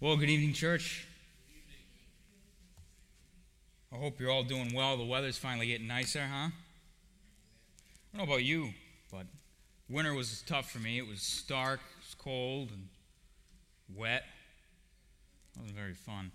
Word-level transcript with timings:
Well, 0.00 0.16
good 0.16 0.30
evening, 0.30 0.52
church. 0.52 1.08
I 3.92 3.96
hope 3.96 4.20
you're 4.20 4.30
all 4.30 4.44
doing 4.44 4.72
well. 4.72 4.96
The 4.96 5.04
weather's 5.04 5.36
finally 5.36 5.66
getting 5.66 5.88
nicer, 5.88 6.20
huh? 6.20 6.50
I 6.50 8.16
don't 8.16 8.18
know 8.18 8.32
about 8.32 8.44
you, 8.44 8.70
but 9.10 9.26
winter 9.90 10.14
was 10.14 10.44
tough 10.46 10.70
for 10.70 10.78
me. 10.78 10.98
It 10.98 11.08
was 11.08 11.42
dark, 11.48 11.80
it 11.80 12.04
was 12.06 12.14
cold, 12.14 12.70
and 12.70 12.86
wet. 13.92 14.22
It 15.56 15.62
wasn't 15.62 15.76
very 15.76 15.94
fun. 15.94 16.30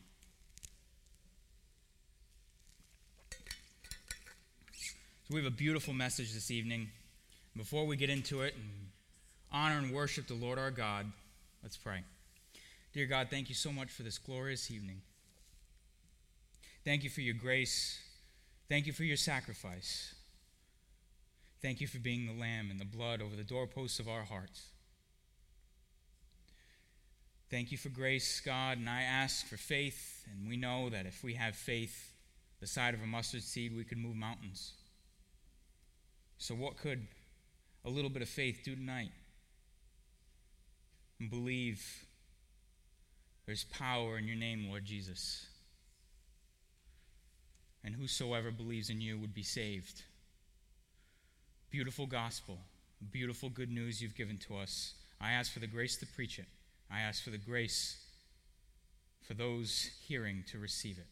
So, 5.23 5.36
we 5.36 5.38
have 5.38 5.48
a 5.48 5.55
beautiful 5.55 5.93
message 5.93 6.34
this 6.34 6.52
evening. 6.52 6.89
Before 7.55 7.86
we 7.86 7.95
get 7.95 8.09
into 8.09 8.41
it 8.41 8.55
and 8.55 8.88
honor 9.54 9.77
and 9.77 9.93
worship 9.93 10.27
the 10.27 10.34
Lord 10.34 10.59
our 10.59 10.70
God, 10.70 11.09
let's 11.64 11.77
pray. 11.77 12.04
Dear 12.94 13.07
God, 13.07 13.28
thank 13.32 13.50
you 13.50 13.56
so 13.56 13.71
much 13.71 13.89
for 13.89 14.04
this 14.04 14.20
glorious 14.20 14.70
evening. 14.70 15.02
Thank 16.86 17.04
you 17.04 17.10
for 17.10 17.21
your 17.21 17.33
grace. 17.33 18.00
Thank 18.69 18.86
you 18.86 18.93
for 18.93 19.04
your 19.04 19.18
sacrifice. 19.18 20.14
Thank 21.60 21.82
you 21.82 21.88
for 21.88 21.97
being 21.97 22.28
the 22.28 22.39
lamb 22.39 22.69
and 22.69 22.79
the 22.79 22.86
blood 22.86 23.19
over 23.19 23.36
the 23.36 23.43
doorposts 23.43 24.00
of 24.00 24.07
our 24.07 24.24
hearts. 24.24 24.68
Thank 27.50 27.71
you 27.71 27.79
for 27.79 27.89
grace, 27.89 28.42
God, 28.42 28.78
and 28.78 28.88
I 28.88 29.02
ask 29.02 29.47
for 29.47 29.57
faith, 29.57 30.28
and 30.32 30.47
we 30.47 30.55
know 30.55 30.89
that 30.89 31.07
if 31.07 31.24
we 31.24 31.33
have 31.33 31.55
faith 31.55 32.11
the 32.59 32.67
size 32.67 32.94
of 32.94 33.02
a 33.02 33.08
mustard 33.08 33.44
seed, 33.44 33.75
we 33.75 33.83
could 33.83 33.97
move 33.97 34.16
mountains. 34.16 34.73
So, 36.38 36.53
what 36.53 36.78
could 36.78 37.08
a 37.86 37.89
little 37.89 38.09
bit 38.09 38.22
of 38.22 38.30
faith 38.30 38.61
do 38.64 38.75
tonight? 38.75 39.11
And 41.19 41.30
believe 41.30 42.05
there's 43.45 43.66
power 43.66 44.17
in 44.17 44.28
your 44.28 44.38
name, 44.38 44.67
Lord 44.70 44.86
Jesus. 44.86 45.47
And 47.83 47.95
whosoever 47.95 48.52
believes 48.52 48.89
in 48.89 49.02
you 49.02 49.19
would 49.19 49.33
be 49.33 49.44
saved. 49.44 50.03
Beautiful 51.69 52.05
gospel, 52.05 52.59
beautiful 53.11 53.49
good 53.49 53.69
news 53.69 54.02
you've 54.02 54.16
given 54.16 54.38
to 54.38 54.58
us. 54.58 54.94
I 55.19 55.31
ask 55.31 55.52
for 55.52 55.59
the 55.59 55.67
grace 55.67 55.97
to 55.97 56.05
preach 56.05 56.39
it. 56.39 56.45
I 56.89 57.02
ask 57.02 57.23
for 57.23 57.31
the 57.31 57.38
grace 57.38 57.97
for 59.27 59.33
those 59.33 59.89
hearing 60.08 60.44
to 60.52 60.59
receive 60.59 60.97
it. 60.97 61.08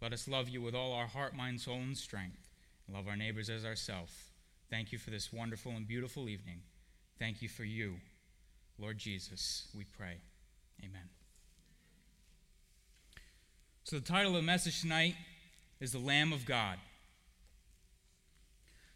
Let 0.00 0.12
us 0.12 0.28
love 0.28 0.48
you 0.48 0.60
with 0.60 0.74
all 0.74 0.92
our 0.92 1.06
heart, 1.06 1.34
mind, 1.34 1.60
soul, 1.60 1.76
and 1.76 1.96
strength. 1.96 2.48
And 2.86 2.96
love 2.96 3.08
our 3.08 3.16
neighbors 3.16 3.48
as 3.48 3.64
ourselves. 3.64 4.12
Thank 4.70 4.92
you 4.92 4.98
for 4.98 5.10
this 5.10 5.32
wonderful 5.32 5.72
and 5.72 5.86
beautiful 5.86 6.28
evening. 6.28 6.62
Thank 7.18 7.42
you 7.42 7.48
for 7.48 7.64
you, 7.64 7.94
Lord 8.78 8.98
Jesus, 8.98 9.68
we 9.76 9.84
pray. 9.84 10.16
Amen. 10.82 11.21
So, 13.84 13.96
the 13.98 14.04
title 14.04 14.36
of 14.36 14.36
the 14.36 14.46
message 14.46 14.80
tonight 14.80 15.16
is 15.80 15.90
The 15.90 15.98
Lamb 15.98 16.32
of 16.32 16.46
God. 16.46 16.78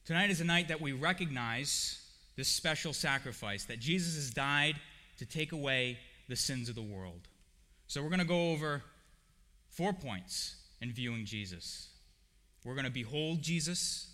Tonight 0.04 0.30
is 0.30 0.40
a 0.40 0.44
night 0.44 0.68
that 0.68 0.80
we 0.80 0.92
recognize 0.92 2.00
this 2.36 2.46
special 2.46 2.92
sacrifice, 2.92 3.64
that 3.64 3.80
Jesus 3.80 4.14
has 4.14 4.30
died 4.30 4.76
to 5.18 5.26
take 5.26 5.50
away 5.50 5.98
the 6.28 6.36
sins 6.36 6.68
of 6.68 6.76
the 6.76 6.82
world. 6.82 7.22
So, 7.88 8.00
we're 8.00 8.10
going 8.10 8.20
to 8.20 8.24
go 8.24 8.52
over 8.52 8.80
four 9.70 9.92
points 9.92 10.54
in 10.80 10.92
viewing 10.92 11.24
Jesus. 11.24 11.88
We're 12.64 12.74
going 12.74 12.84
to 12.84 12.90
behold 12.90 13.42
Jesus. 13.42 14.08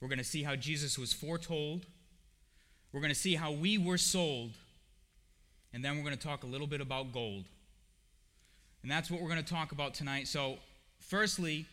We're 0.00 0.08
going 0.08 0.18
to 0.18 0.24
see 0.24 0.44
how 0.44 0.54
Jesus 0.54 0.96
was 1.00 1.12
foretold. 1.12 1.84
We're 2.92 3.00
going 3.00 3.12
to 3.12 3.18
see 3.18 3.34
how 3.34 3.50
we 3.50 3.76
were 3.76 3.98
sold. 3.98 4.52
And 5.72 5.84
then 5.84 5.96
we're 5.96 6.04
going 6.04 6.16
to 6.16 6.26
talk 6.26 6.44
a 6.44 6.46
little 6.46 6.68
bit 6.68 6.80
about 6.80 7.12
gold. 7.12 7.46
And 8.82 8.90
that's 8.90 9.10
what 9.10 9.20
we're 9.20 9.28
going 9.28 9.42
to 9.42 9.54
talk 9.54 9.72
about 9.72 9.94
tonight. 9.94 10.28
So, 10.28 10.58
firstly, 10.98 11.66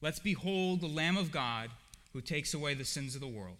let's 0.00 0.18
behold 0.18 0.80
the 0.80 0.86
Lamb 0.86 1.16
of 1.16 1.32
God 1.32 1.70
who 2.12 2.20
takes 2.20 2.54
away 2.54 2.74
the 2.74 2.84
sins 2.84 3.14
of 3.14 3.20
the 3.20 3.26
world. 3.26 3.56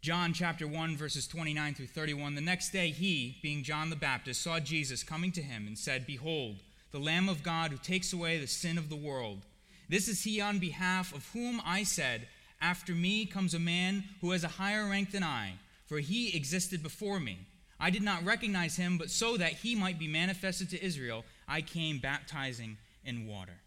John 0.00 0.32
chapter 0.32 0.66
1, 0.66 0.96
verses 0.96 1.26
29 1.26 1.74
through 1.74 1.88
31. 1.88 2.36
The 2.36 2.40
next 2.40 2.70
day, 2.70 2.90
he, 2.90 3.36
being 3.42 3.64
John 3.64 3.90
the 3.90 3.96
Baptist, 3.96 4.40
saw 4.40 4.60
Jesus 4.60 5.02
coming 5.02 5.32
to 5.32 5.42
him 5.42 5.66
and 5.66 5.76
said, 5.76 6.06
Behold, 6.06 6.62
the 6.92 7.00
Lamb 7.00 7.28
of 7.28 7.42
God 7.42 7.72
who 7.72 7.78
takes 7.78 8.12
away 8.12 8.38
the 8.38 8.46
sin 8.46 8.78
of 8.78 8.88
the 8.88 8.96
world. 8.96 9.40
This 9.88 10.06
is 10.06 10.22
he 10.22 10.40
on 10.40 10.60
behalf 10.60 11.12
of 11.12 11.28
whom 11.32 11.60
I 11.64 11.82
said, 11.82 12.28
After 12.60 12.92
me 12.92 13.26
comes 13.26 13.54
a 13.54 13.58
man 13.58 14.04
who 14.20 14.30
has 14.30 14.44
a 14.44 14.48
higher 14.48 14.88
rank 14.88 15.10
than 15.10 15.24
I, 15.24 15.54
for 15.86 15.98
he 15.98 16.36
existed 16.36 16.80
before 16.80 17.18
me. 17.18 17.47
I 17.80 17.90
did 17.90 18.02
not 18.02 18.24
recognize 18.24 18.76
him, 18.76 18.98
but 18.98 19.10
so 19.10 19.36
that 19.36 19.52
he 19.52 19.74
might 19.74 19.98
be 19.98 20.08
manifested 20.08 20.70
to 20.70 20.84
Israel, 20.84 21.24
I 21.46 21.60
came 21.60 21.98
baptizing 21.98 22.76
in 23.04 23.26
water. 23.26 23.60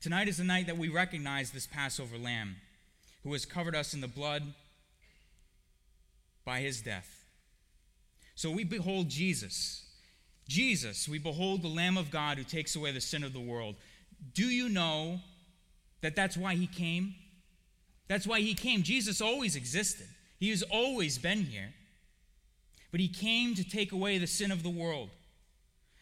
Tonight 0.00 0.28
is 0.28 0.36
the 0.36 0.44
night 0.44 0.66
that 0.66 0.76
we 0.76 0.88
recognize 0.88 1.50
this 1.50 1.66
Passover 1.66 2.18
lamb 2.18 2.56
who 3.24 3.32
has 3.32 3.46
covered 3.46 3.74
us 3.74 3.94
in 3.94 4.00
the 4.00 4.08
blood 4.08 4.42
by 6.44 6.60
his 6.60 6.80
death. 6.80 7.24
So 8.36 8.50
we 8.50 8.62
behold 8.62 9.08
Jesus. 9.08 9.84
Jesus, 10.46 11.08
we 11.08 11.18
behold 11.18 11.62
the 11.62 11.68
Lamb 11.68 11.96
of 11.96 12.10
God 12.10 12.38
who 12.38 12.44
takes 12.44 12.76
away 12.76 12.92
the 12.92 13.00
sin 13.00 13.24
of 13.24 13.32
the 13.32 13.40
world. 13.40 13.74
Do 14.34 14.44
you 14.44 14.68
know 14.68 15.20
that 16.02 16.14
that's 16.14 16.36
why 16.36 16.54
he 16.54 16.66
came? 16.66 17.14
That's 18.06 18.26
why 18.26 18.40
he 18.40 18.54
came. 18.54 18.82
Jesus 18.82 19.20
always 19.20 19.56
existed. 19.56 20.06
He 20.38 20.50
has 20.50 20.62
always 20.62 21.18
been 21.18 21.44
here. 21.44 21.72
But 22.90 23.00
he 23.00 23.08
came 23.08 23.54
to 23.54 23.68
take 23.68 23.92
away 23.92 24.18
the 24.18 24.26
sin 24.26 24.50
of 24.50 24.62
the 24.62 24.70
world. 24.70 25.10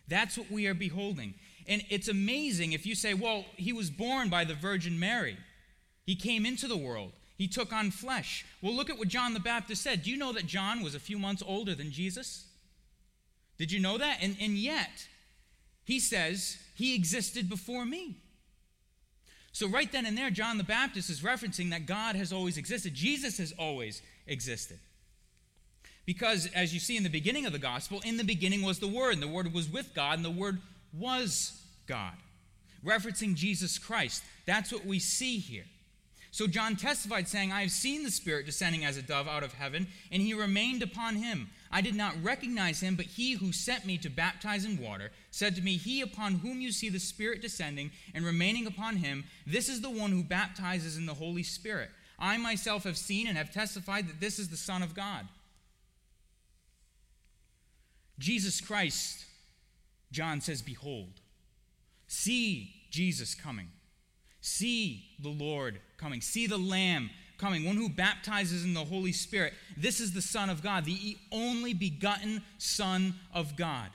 That's 0.07 0.37
what 0.37 0.51
we 0.51 0.67
are 0.67 0.75
beholding. 0.75 1.35
And 1.67 1.83
it's 1.89 2.09
amazing 2.09 2.73
if 2.73 2.87
you 2.87 2.95
say, 2.95 3.15
well, 3.15 3.47
he 3.57 3.73
was 3.73 3.91
born 3.91 4.29
by 4.29 4.45
the 4.45 4.55
Virgin 4.55 5.01
Mary. 5.01 5.39
He 6.05 6.15
came 6.15 6.45
into 6.45 6.69
the 6.69 6.77
world. 6.77 7.13
He 7.37 7.49
took 7.49 7.73
on 7.73 7.91
flesh. 7.91 8.45
Well, 8.63 8.75
look 8.75 8.91
at 8.91 8.99
what 8.99 9.09
John 9.09 9.35
the 9.35 9.41
Baptist 9.41 9.83
said. 9.83 10.03
Do 10.03 10.11
you 10.11 10.17
know 10.17 10.33
that 10.33 10.47
John 10.47 10.83
was 10.83 10.95
a 10.95 11.01
few 11.01 11.19
months 11.19 11.43
older 11.45 11.75
than 11.75 11.91
Jesus? 11.91 12.47
Did 13.59 13.73
you 13.73 13.81
know 13.81 13.99
that? 13.99 14.19
And, 14.21 14.37
and 14.41 14.57
yet, 14.57 15.09
he 15.85 15.99
says, 15.99 16.59
he 16.75 16.95
existed 16.95 17.49
before 17.49 17.85
me. 17.85 18.17
So, 19.53 19.69
right 19.69 19.91
then 19.91 20.05
and 20.05 20.19
there, 20.19 20.31
John 20.31 20.59
the 20.59 20.65
Baptist 20.65 21.09
is 21.09 21.21
referencing 21.21 21.71
that 21.71 21.87
God 21.87 22.17
has 22.17 22.33
always 22.33 22.59
existed. 22.59 22.93
Jesus 22.93 23.39
has 23.39 23.53
always 23.53 24.03
existed. 24.27 24.79
Because, 26.07 26.47
as 26.55 26.75
you 26.75 26.81
see 26.81 26.97
in 26.97 27.03
the 27.03 27.09
beginning 27.09 27.47
of 27.47 27.53
the 27.53 27.59
gospel, 27.59 28.01
in 28.05 28.17
the 28.17 28.25
beginning 28.25 28.63
was 28.63 28.79
the 28.79 28.89
Word, 28.89 29.15
and 29.15 29.23
the 29.23 29.29
Word 29.29 29.53
was 29.55 29.71
with 29.71 29.95
God, 29.95 30.19
and 30.19 30.25
the 30.25 30.31
Word 30.31 30.59
was 30.93 31.61
God. 31.87 32.15
Referencing 32.85 33.35
Jesus 33.35 33.79
Christ. 33.79 34.23
That's 34.45 34.73
what 34.73 34.85
we 34.85 34.99
see 34.99 35.39
here. 35.39 35.65
So 36.35 36.49
John 36.49 36.75
testified, 36.75 37.29
saying, 37.29 37.53
I 37.53 37.61
have 37.61 37.71
seen 37.71 38.03
the 38.03 38.11
Spirit 38.11 38.45
descending 38.45 38.85
as 38.85 38.97
a 38.97 39.03
dove 39.03 39.29
out 39.29 39.45
of 39.45 39.55
heaven, 39.55 39.87
and 40.11 40.21
he 40.21 40.35
remained 40.35 40.83
upon 40.83 41.15
him. 41.15 41.49
I 41.71 41.81
did 41.81 41.95
not 41.95 42.23
recognize 42.25 42.81
him, 42.81 42.97
but 42.97 43.07
he 43.07 43.35
who 43.35 43.53
sent 43.53 43.87
me 43.87 43.99
to 43.99 44.11
baptize 44.11 44.65
in 44.65 44.83
water 44.83 45.13
said 45.31 45.55
to 45.55 45.63
me, 45.63 45.77
He 45.77 46.01
upon 46.01 46.35
whom 46.35 46.61
you 46.61 46.73
see 46.73 46.89
the 46.89 46.99
Spirit 46.99 47.41
descending 47.41 47.93
and 48.15 48.25
remaining 48.25 48.67
upon 48.67 48.97
him, 48.97 49.25
this 49.47 49.69
is 49.69 49.81
the 49.81 49.91
one 49.91 50.11
who 50.11 50.25
baptizes 50.25 50.97
in 50.97 51.07
the 51.07 51.15
Holy 51.15 51.45
Spirit. 51.45 51.91
I 52.19 52.37
myself 52.37 52.85
have 52.85 52.97
seen 52.97 53.27
and 53.27 53.37
have 53.37 53.53
testified 53.53 54.09
that 54.09 54.21
this 54.21 54.39
is 54.39 54.49
the 54.49 54.57
Son 54.57 54.83
of 54.83 54.95
God. 54.95 55.27
Jesus 58.19 58.61
Christ, 58.61 59.25
John 60.13 60.41
says, 60.41 60.63
Behold, 60.63 61.21
see 62.07 62.73
Jesus 62.91 63.35
coming. 63.35 63.69
See 64.41 65.05
the 65.21 65.31
Lord 65.31 65.81
coming. 65.97 66.21
See 66.21 66.47
the 66.47 66.59
Lamb 66.59 67.11
coming, 67.39 67.65
one 67.65 67.77
who 67.77 67.89
baptizes 67.89 68.65
in 68.65 68.75
the 68.75 68.85
Holy 68.85 69.13
Spirit. 69.13 69.55
This 69.77 70.01
is 70.01 70.13
the 70.13 70.23
Son 70.23 70.49
of 70.49 70.63
God, 70.63 70.85
the 70.85 71.17
only 71.33 71.75
begotten 71.75 72.43
Son 72.59 73.15
of 73.33 73.57
God. 73.57 73.91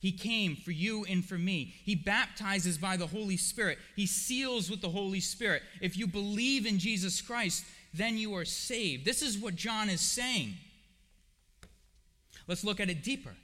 He 0.00 0.12
came 0.12 0.54
for 0.54 0.70
you 0.70 1.04
and 1.08 1.24
for 1.24 1.36
me. 1.36 1.74
He 1.84 1.94
baptizes 1.94 2.78
by 2.78 2.96
the 2.96 3.06
Holy 3.06 3.36
Spirit. 3.36 3.78
He 3.96 4.06
seals 4.06 4.70
with 4.70 4.80
the 4.80 4.88
Holy 4.88 5.20
Spirit. 5.20 5.62
If 5.80 5.98
you 5.98 6.06
believe 6.06 6.66
in 6.66 6.78
Jesus 6.78 7.20
Christ, 7.20 7.64
then 7.92 8.16
you 8.16 8.34
are 8.36 8.44
saved. 8.44 9.04
This 9.04 9.22
is 9.22 9.38
what 9.38 9.56
John 9.56 9.88
is 9.88 10.00
saying. 10.00 10.54
Let's 12.46 12.64
look 12.64 12.78
at 12.80 12.90
it 12.90 13.02
deeper. 13.02 13.34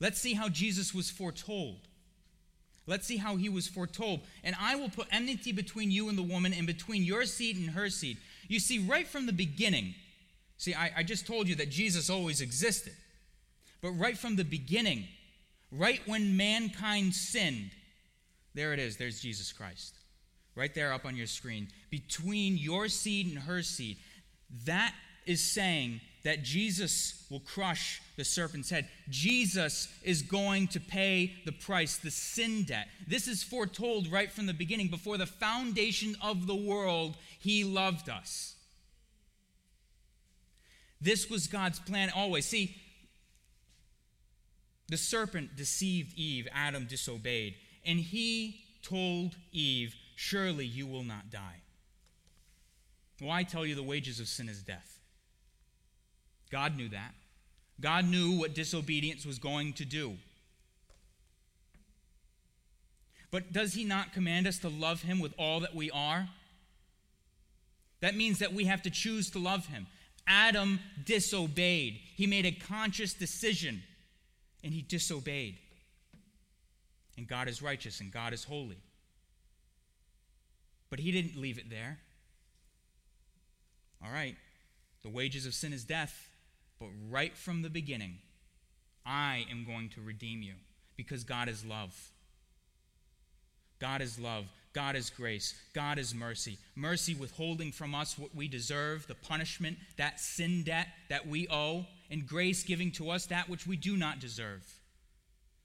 Let's 0.00 0.20
see 0.20 0.32
how 0.34 0.48
Jesus 0.48 0.94
was 0.94 1.10
foretold. 1.10 1.80
Let's 2.86 3.06
see 3.06 3.16
how 3.16 3.36
he 3.36 3.48
was 3.48 3.68
foretold. 3.68 4.20
And 4.42 4.56
I 4.60 4.76
will 4.76 4.90
put 4.90 5.06
enmity 5.10 5.52
between 5.52 5.90
you 5.90 6.08
and 6.08 6.18
the 6.18 6.22
woman, 6.22 6.52
and 6.52 6.66
between 6.66 7.02
your 7.02 7.24
seed 7.24 7.56
and 7.56 7.70
her 7.70 7.90
seed. 7.90 8.18
You 8.48 8.58
see, 8.58 8.78
right 8.78 9.06
from 9.06 9.26
the 9.26 9.32
beginning, 9.32 9.94
see, 10.56 10.74
I, 10.74 10.92
I 10.98 11.02
just 11.02 11.26
told 11.26 11.48
you 11.48 11.54
that 11.56 11.70
Jesus 11.70 12.10
always 12.10 12.40
existed. 12.40 12.94
But 13.80 13.92
right 13.92 14.16
from 14.16 14.36
the 14.36 14.44
beginning, 14.44 15.04
right 15.76 16.00
when 16.06 16.36
mankind 16.36 17.14
sinned, 17.14 17.70
there 18.54 18.72
it 18.72 18.78
is, 18.78 18.96
there's 18.96 19.20
Jesus 19.20 19.52
Christ. 19.52 19.94
Right 20.56 20.74
there 20.74 20.92
up 20.92 21.04
on 21.04 21.16
your 21.16 21.26
screen. 21.26 21.68
Between 21.90 22.56
your 22.56 22.88
seed 22.88 23.26
and 23.26 23.38
her 23.38 23.62
seed. 23.62 23.96
That 24.66 24.94
is 25.26 25.42
saying 25.42 26.00
that 26.22 26.42
Jesus 26.42 27.26
will 27.30 27.40
crush 27.40 28.00
the 28.16 28.24
serpent's 28.24 28.70
head. 28.70 28.88
Jesus 29.10 29.88
is 30.02 30.22
going 30.22 30.68
to 30.68 30.80
pay 30.80 31.34
the 31.44 31.52
price, 31.52 31.96
the 31.96 32.10
sin 32.10 32.64
debt. 32.64 32.86
This 33.06 33.26
is 33.26 33.42
foretold 33.42 34.10
right 34.10 34.30
from 34.30 34.46
the 34.46 34.54
beginning. 34.54 34.88
Before 34.88 35.18
the 35.18 35.26
foundation 35.26 36.16
of 36.22 36.46
the 36.46 36.54
world, 36.54 37.16
he 37.40 37.64
loved 37.64 38.08
us. 38.08 38.54
This 41.00 41.28
was 41.28 41.46
God's 41.46 41.80
plan 41.80 42.10
always. 42.14 42.46
See, 42.46 42.76
the 44.88 44.96
serpent 44.96 45.56
deceived 45.56 46.16
Eve, 46.16 46.46
Adam 46.52 46.86
disobeyed, 46.86 47.54
and 47.84 47.98
he 47.98 48.60
told 48.82 49.36
Eve, 49.52 49.94
Surely 50.16 50.64
you 50.64 50.86
will 50.86 51.02
not 51.02 51.30
die. 51.30 51.60
Well, 53.20 53.44
tell 53.44 53.66
you, 53.66 53.74
the 53.74 53.82
wages 53.82 54.20
of 54.20 54.28
sin 54.28 54.48
is 54.48 54.62
death. 54.62 55.00
God 56.50 56.76
knew 56.76 56.88
that. 56.90 57.14
God 57.80 58.04
knew 58.04 58.38
what 58.38 58.54
disobedience 58.54 59.26
was 59.26 59.38
going 59.38 59.72
to 59.74 59.84
do. 59.84 60.14
But 63.30 63.52
does 63.52 63.74
He 63.74 63.82
not 63.82 64.12
command 64.12 64.46
us 64.46 64.58
to 64.60 64.68
love 64.68 65.02
Him 65.02 65.18
with 65.18 65.34
all 65.36 65.60
that 65.60 65.74
we 65.74 65.90
are? 65.90 66.28
That 68.00 68.14
means 68.14 68.38
that 68.38 68.52
we 68.52 68.66
have 68.66 68.82
to 68.82 68.90
choose 68.90 69.30
to 69.30 69.40
love 69.40 69.66
Him. 69.66 69.86
Adam 70.26 70.80
disobeyed, 71.04 72.00
he 72.16 72.26
made 72.26 72.46
a 72.46 72.52
conscious 72.52 73.12
decision, 73.12 73.82
and 74.64 74.72
he 74.72 74.82
disobeyed. 74.82 75.58
And 77.16 77.28
God 77.28 77.46
is 77.46 77.62
righteous 77.62 78.00
and 78.00 78.10
God 78.10 78.32
is 78.32 78.42
holy. 78.42 78.78
But 80.90 80.98
he 80.98 81.12
didn't 81.12 81.40
leave 81.40 81.58
it 81.58 81.70
there. 81.70 81.98
All 84.04 84.10
right, 84.10 84.36
the 85.02 85.10
wages 85.10 85.46
of 85.46 85.54
sin 85.54 85.72
is 85.72 85.84
death, 85.84 86.28
but 86.78 86.88
right 87.08 87.36
from 87.36 87.62
the 87.62 87.70
beginning, 87.70 88.18
I 89.06 89.46
am 89.50 89.64
going 89.64 89.90
to 89.90 90.00
redeem 90.00 90.42
you 90.42 90.54
because 90.96 91.24
God 91.24 91.48
is 91.48 91.64
love. 91.64 91.94
God 93.80 94.00
is 94.00 94.18
love. 94.18 94.46
God 94.72 94.96
is 94.96 95.08
grace. 95.08 95.54
God 95.72 95.98
is 95.98 96.14
mercy. 96.14 96.58
Mercy 96.74 97.14
withholding 97.14 97.70
from 97.70 97.94
us 97.94 98.18
what 98.18 98.34
we 98.34 98.48
deserve, 98.48 99.06
the 99.06 99.14
punishment, 99.14 99.78
that 99.96 100.20
sin 100.20 100.64
debt 100.64 100.88
that 101.08 101.26
we 101.26 101.46
owe, 101.48 101.86
and 102.10 102.26
grace 102.26 102.62
giving 102.62 102.90
to 102.92 103.10
us 103.10 103.26
that 103.26 103.48
which 103.48 103.66
we 103.66 103.76
do 103.76 103.96
not 103.96 104.18
deserve. 104.18 104.62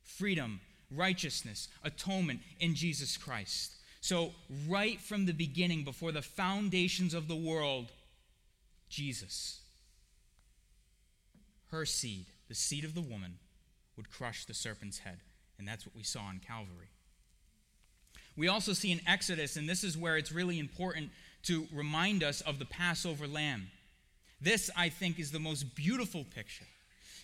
Freedom, 0.03 0.61
righteousness, 0.91 1.67
atonement 1.83 2.41
in 2.59 2.75
Jesus 2.75 3.17
Christ. 3.17 3.73
So, 4.01 4.31
right 4.67 4.99
from 4.99 5.25
the 5.25 5.33
beginning, 5.33 5.83
before 5.83 6.11
the 6.11 6.21
foundations 6.21 7.13
of 7.13 7.27
the 7.27 7.35
world, 7.35 7.91
Jesus, 8.89 9.59
her 11.71 11.85
seed, 11.85 12.27
the 12.47 12.55
seed 12.55 12.85
of 12.85 12.95
the 12.95 13.01
woman, 13.01 13.39
would 13.97 14.09
crush 14.09 14.45
the 14.45 14.53
serpent's 14.53 14.99
head. 14.99 15.19
And 15.57 15.67
that's 15.67 15.85
what 15.85 15.95
we 15.95 16.03
saw 16.03 16.21
on 16.21 16.39
Calvary. 16.39 16.89
We 18.37 18.47
also 18.47 18.71
see 18.71 18.93
in 18.93 19.01
Exodus, 19.05 19.57
and 19.57 19.67
this 19.67 19.83
is 19.83 19.97
where 19.97 20.15
it's 20.15 20.31
really 20.31 20.59
important 20.59 21.11
to 21.43 21.67
remind 21.73 22.23
us 22.23 22.39
of 22.41 22.57
the 22.57 22.65
Passover 22.65 23.27
lamb. 23.27 23.69
This, 24.41 24.69
I 24.75 24.89
think, 24.89 25.19
is 25.19 25.31
the 25.31 25.39
most 25.39 25.75
beautiful 25.75 26.23
picture. 26.23 26.65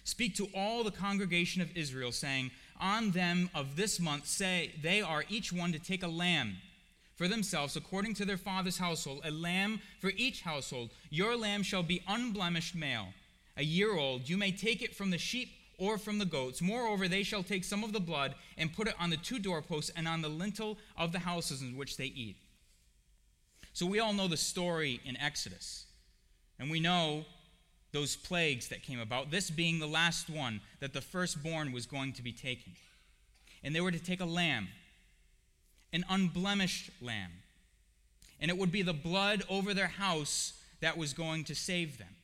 Speak 0.04 0.36
to 0.36 0.48
all 0.54 0.84
the 0.84 0.92
congregation 0.92 1.62
of 1.62 1.76
Israel, 1.76 2.12
saying, 2.12 2.52
On 2.80 3.12
them 3.12 3.50
of 3.56 3.76
this 3.76 4.00
month, 4.00 4.28
say 4.28 4.74
they 4.82 5.02
are 5.02 5.24
each 5.30 5.52
one 5.52 5.72
to 5.72 5.80
take 5.80 6.04
a 6.04 6.08
lamb 6.08 6.58
for 7.16 7.28
themselves 7.28 7.76
according 7.76 8.14
to 8.16 8.26
their 8.26 8.38
father's 8.38 8.78
household, 8.78 9.22
a 9.24 9.32
lamb 9.32 9.82
for 10.00 10.12
each 10.18 10.42
household. 10.42 10.92
Your 11.10 11.36
lamb 11.36 11.64
shall 11.64 11.84
be 11.84 12.04
unblemished 12.08 12.76
male, 12.76 13.08
a 13.58 13.64
year 13.64 13.98
old. 13.98 14.30
You 14.30 14.38
may 14.38 14.52
take 14.52 14.82
it 14.82 14.96
from 14.96 15.10
the 15.10 15.18
sheep 15.18 15.50
or 15.78 15.98
from 15.98 16.20
the 16.20 16.26
goats. 16.26 16.62
Moreover, 16.62 17.08
they 17.08 17.24
shall 17.24 17.44
take 17.44 17.64
some 17.64 17.84
of 17.84 17.94
the 17.94 18.00
blood 18.00 18.36
and 18.58 18.74
put 18.74 18.88
it 18.88 18.96
on 19.00 19.10
the 19.10 19.18
two 19.18 19.40
doorposts 19.40 19.92
and 19.96 20.08
on 20.08 20.22
the 20.22 20.30
lintel 20.30 20.78
of 20.98 21.12
the 21.12 21.20
houses 21.20 21.62
in 21.62 21.76
which 21.78 21.98
they 21.98 22.06
eat. 22.06 22.36
So 23.74 23.86
we 23.86 24.00
all 24.00 24.14
know 24.14 24.28
the 24.28 24.38
story 24.38 25.02
in 25.04 25.18
Exodus. 25.18 25.85
And 26.60 26.70
we 26.70 26.80
know 26.80 27.26
those 27.92 28.16
plagues 28.16 28.68
that 28.70 28.84
came 28.84 29.00
about, 29.00 29.32
this 29.32 29.50
being 29.50 29.80
the 29.80 29.88
last 29.88 30.30
one 30.30 30.62
that 30.80 30.94
the 30.94 31.02
firstborn 31.02 31.72
was 31.72 31.86
going 31.86 32.14
to 32.14 32.22
be 32.22 32.32
taken. 32.32 32.74
And 33.64 33.76
they 33.76 33.82
were 33.82 33.92
to 33.92 34.00
take 34.00 34.22
a 34.22 34.26
lamb 34.26 34.68
an 35.96 36.04
unblemished 36.10 36.92
lamb. 37.02 37.32
And 38.40 38.52
it 38.52 38.58
would 38.58 38.72
be 38.72 38.82
the 38.82 38.94
blood 38.94 39.44
over 39.50 39.74
their 39.74 39.88
house 39.88 40.62
that 40.82 40.98
was 40.98 41.14
going 41.14 41.46
to 41.46 41.56
save 41.56 41.98
them. 41.98 42.16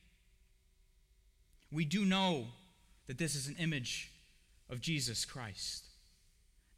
We 1.72 1.86
do 1.86 2.04
know 2.04 2.48
that 3.06 3.16
this 3.16 3.34
is 3.34 3.48
an 3.48 3.56
image 3.58 4.10
of 4.68 4.82
Jesus 4.82 5.24
Christ, 5.24 5.84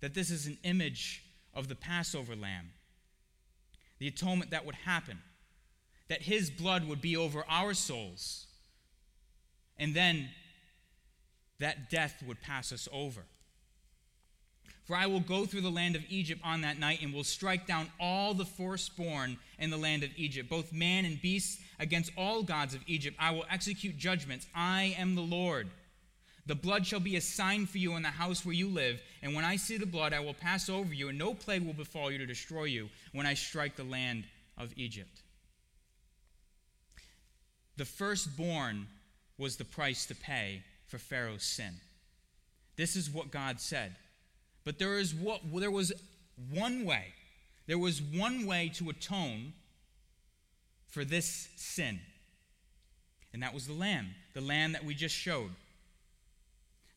that 0.00 0.14
this 0.14 0.30
is 0.30 0.46
an 0.46 0.56
image 0.62 1.24
of 1.52 1.66
the 1.66 1.74
Passover 1.74 2.36
lamb, 2.36 2.70
the 3.98 4.06
atonement 4.06 4.52
that 4.52 4.64
would 4.64 4.76
happen, 4.76 5.18
that 6.08 6.22
his 6.22 6.50
blood 6.50 6.86
would 6.88 7.00
be 7.00 7.16
over 7.16 7.44
our 7.48 7.74
souls, 7.74 8.46
and 9.78 9.94
then 9.94 10.28
that 11.58 11.90
death 11.90 12.22
would 12.26 12.40
pass 12.40 12.72
us 12.72 12.88
over. 12.92 13.22
For 14.84 14.94
I 14.94 15.06
will 15.06 15.20
go 15.20 15.46
through 15.46 15.62
the 15.62 15.70
land 15.70 15.96
of 15.96 16.02
Egypt 16.10 16.42
on 16.44 16.60
that 16.60 16.78
night 16.78 17.00
and 17.00 17.14
will 17.14 17.24
strike 17.24 17.66
down 17.66 17.90
all 17.98 18.34
the 18.34 18.44
firstborn 18.44 19.38
in 19.58 19.70
the 19.70 19.78
land 19.78 20.02
of 20.02 20.10
Egypt, 20.16 20.50
both 20.50 20.74
man 20.74 21.06
and 21.06 21.20
beast, 21.22 21.58
against 21.78 22.12
all 22.18 22.42
gods 22.42 22.74
of 22.74 22.82
Egypt. 22.86 23.16
I 23.18 23.30
will 23.30 23.46
execute 23.50 23.96
judgments. 23.96 24.46
I 24.54 24.94
am 24.98 25.14
the 25.14 25.22
Lord. 25.22 25.70
The 26.46 26.54
blood 26.54 26.86
shall 26.86 27.00
be 27.00 27.16
a 27.16 27.22
sign 27.22 27.64
for 27.64 27.78
you 27.78 27.96
in 27.96 28.02
the 28.02 28.08
house 28.08 28.44
where 28.44 28.54
you 28.54 28.68
live, 28.68 29.00
and 29.22 29.34
when 29.34 29.46
I 29.46 29.56
see 29.56 29.78
the 29.78 29.86
blood, 29.86 30.12
I 30.12 30.20
will 30.20 30.34
pass 30.34 30.68
over 30.68 30.92
you, 30.92 31.08
and 31.08 31.16
no 31.16 31.32
plague 31.32 31.64
will 31.64 31.72
befall 31.72 32.12
you 32.12 32.18
to 32.18 32.26
destroy 32.26 32.64
you 32.64 32.90
when 33.12 33.24
I 33.24 33.32
strike 33.32 33.76
the 33.76 33.84
land 33.84 34.24
of 34.58 34.74
Egypt. 34.76 35.22
The 37.76 37.84
firstborn 37.84 38.86
was 39.38 39.56
the 39.56 39.64
price 39.64 40.06
to 40.06 40.14
pay 40.14 40.62
for 40.86 40.98
Pharaoh's 40.98 41.42
sin. 41.42 41.74
This 42.76 42.96
is 42.96 43.10
what 43.10 43.30
God 43.30 43.60
said. 43.60 43.94
But 44.64 44.78
there, 44.78 44.98
is 44.98 45.14
what, 45.14 45.40
there 45.54 45.70
was 45.70 45.92
one 46.50 46.84
way. 46.84 47.06
There 47.66 47.78
was 47.78 48.00
one 48.00 48.46
way 48.46 48.70
to 48.76 48.90
atone 48.90 49.52
for 50.88 51.04
this 51.04 51.48
sin. 51.56 52.00
And 53.32 53.42
that 53.42 53.52
was 53.52 53.66
the 53.66 53.72
lamb, 53.72 54.14
the 54.32 54.40
lamb 54.40 54.72
that 54.72 54.84
we 54.84 54.94
just 54.94 55.14
showed. 55.14 55.50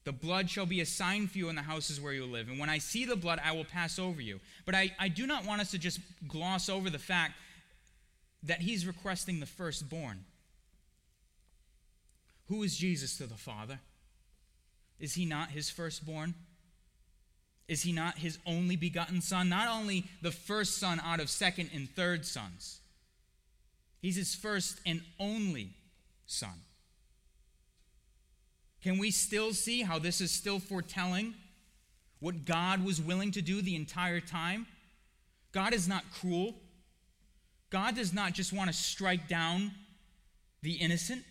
The 0.03 0.11
blood 0.13 0.49
shall 0.49 0.65
be 0.65 0.79
a 0.79 0.85
sign 0.85 1.27
for 1.27 1.37
you 1.37 1.49
in 1.49 1.55
the 1.55 1.63
houses 1.63 1.99
where 1.99 2.13
you 2.13 2.25
live. 2.25 2.47
And 2.47 2.59
when 2.59 2.69
I 2.69 2.77
see 2.77 3.03
the 3.05 3.17
blood, 3.17 3.41
I 3.43 3.51
will 3.51 3.65
pass 3.65 3.99
over 3.99 4.21
you. 4.21 4.39
But 4.65 4.75
I, 4.75 4.95
I 4.99 5.09
do 5.09 5.27
not 5.27 5.45
want 5.45 5.59
us 5.59 5.71
to 5.71 5.77
just 5.77 5.99
gloss 6.27 6.69
over 6.69 6.89
the 6.89 6.99
fact 6.99 7.33
that 8.43 8.61
he's 8.61 8.87
requesting 8.87 9.39
the 9.39 9.45
firstborn. 9.45 10.23
Who 12.47 12.63
is 12.63 12.77
Jesus 12.77 13.17
to 13.17 13.25
the 13.25 13.35
Father? 13.35 13.79
Is 14.99 15.13
he 15.13 15.25
not 15.25 15.51
his 15.51 15.69
firstborn? 15.69 16.33
Is 17.67 17.83
he 17.83 17.91
not 17.91 18.17
his 18.17 18.39
only 18.45 18.75
begotten 18.75 19.21
son? 19.21 19.49
Not 19.49 19.67
only 19.67 20.05
the 20.21 20.31
first 20.31 20.77
son 20.77 21.01
out 21.03 21.19
of 21.19 21.29
second 21.29 21.69
and 21.73 21.89
third 21.89 22.25
sons, 22.25 22.79
he's 24.01 24.15
his 24.15 24.33
first 24.33 24.79
and 24.85 25.01
only 25.19 25.71
son. 26.25 26.61
Can 28.81 28.97
we 28.97 29.11
still 29.11 29.53
see 29.53 29.81
how 29.81 29.99
this 29.99 30.21
is 30.21 30.31
still 30.31 30.59
foretelling 30.59 31.33
what 32.19 32.45
God 32.45 32.85
was 32.85 33.01
willing 33.01 33.31
to 33.31 33.41
do 33.41 33.61
the 33.61 33.75
entire 33.75 34.21
time? 34.21 34.65
God 35.51 35.73
is 35.73 35.87
not 35.87 36.03
cruel. 36.11 36.55
God 37.69 37.95
does 37.95 38.13
not 38.13 38.31
just 38.33 38.53
want 38.53 38.69
to 38.69 38.75
strike 38.75 39.27
down 39.27 39.71
the 40.61 40.73
innocent. 40.73 41.23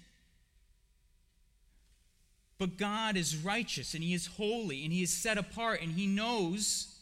But 2.59 2.79
God 2.79 3.17
is 3.17 3.37
righteous 3.37 3.95
and 3.95 4.03
He 4.03 4.15
is 4.15 4.27
holy 4.27 4.85
and 4.85 4.93
He 4.93 5.03
is 5.03 5.13
set 5.13 5.39
apart 5.39 5.83
and 5.83 5.93
He 5.93 6.07
knows 6.07 6.95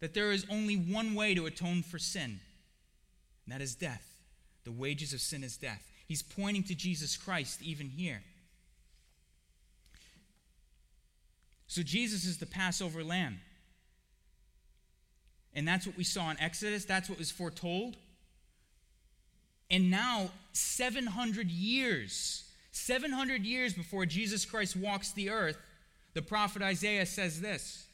that 0.00 0.14
there 0.14 0.32
is 0.32 0.44
only 0.50 0.74
one 0.74 1.14
way 1.14 1.34
to 1.34 1.46
atone 1.46 1.82
for 1.82 1.98
sin, 1.98 2.40
and 3.44 3.54
that 3.54 3.60
is 3.60 3.76
death. 3.76 4.04
The 4.64 4.72
wages 4.72 5.12
of 5.12 5.20
sin 5.20 5.44
is 5.44 5.56
death. 5.56 5.82
He's 6.08 6.22
pointing 6.22 6.64
to 6.64 6.74
Jesus 6.74 7.16
Christ 7.16 7.62
even 7.62 7.88
here. 7.88 8.22
So 11.68 11.82
Jesus 11.82 12.26
is 12.26 12.38
the 12.38 12.46
Passover 12.46 13.02
lamb. 13.02 13.40
And 15.54 15.66
that's 15.66 15.86
what 15.86 15.96
we 15.96 16.04
saw 16.04 16.30
in 16.30 16.40
Exodus. 16.40 16.84
That's 16.84 17.08
what 17.08 17.18
was 17.18 17.30
foretold. 17.30 17.96
And 19.70 19.90
now, 19.90 20.30
700 20.52 21.50
years 21.50 22.44
700 22.72 23.44
years 23.44 23.74
before 23.74 24.06
Jesus 24.06 24.44
Christ 24.44 24.76
walks 24.76 25.12
the 25.12 25.30
earth, 25.30 25.58
the 26.14 26.22
prophet 26.22 26.62
Isaiah 26.62 27.06
says 27.06 27.40
this 27.40 27.86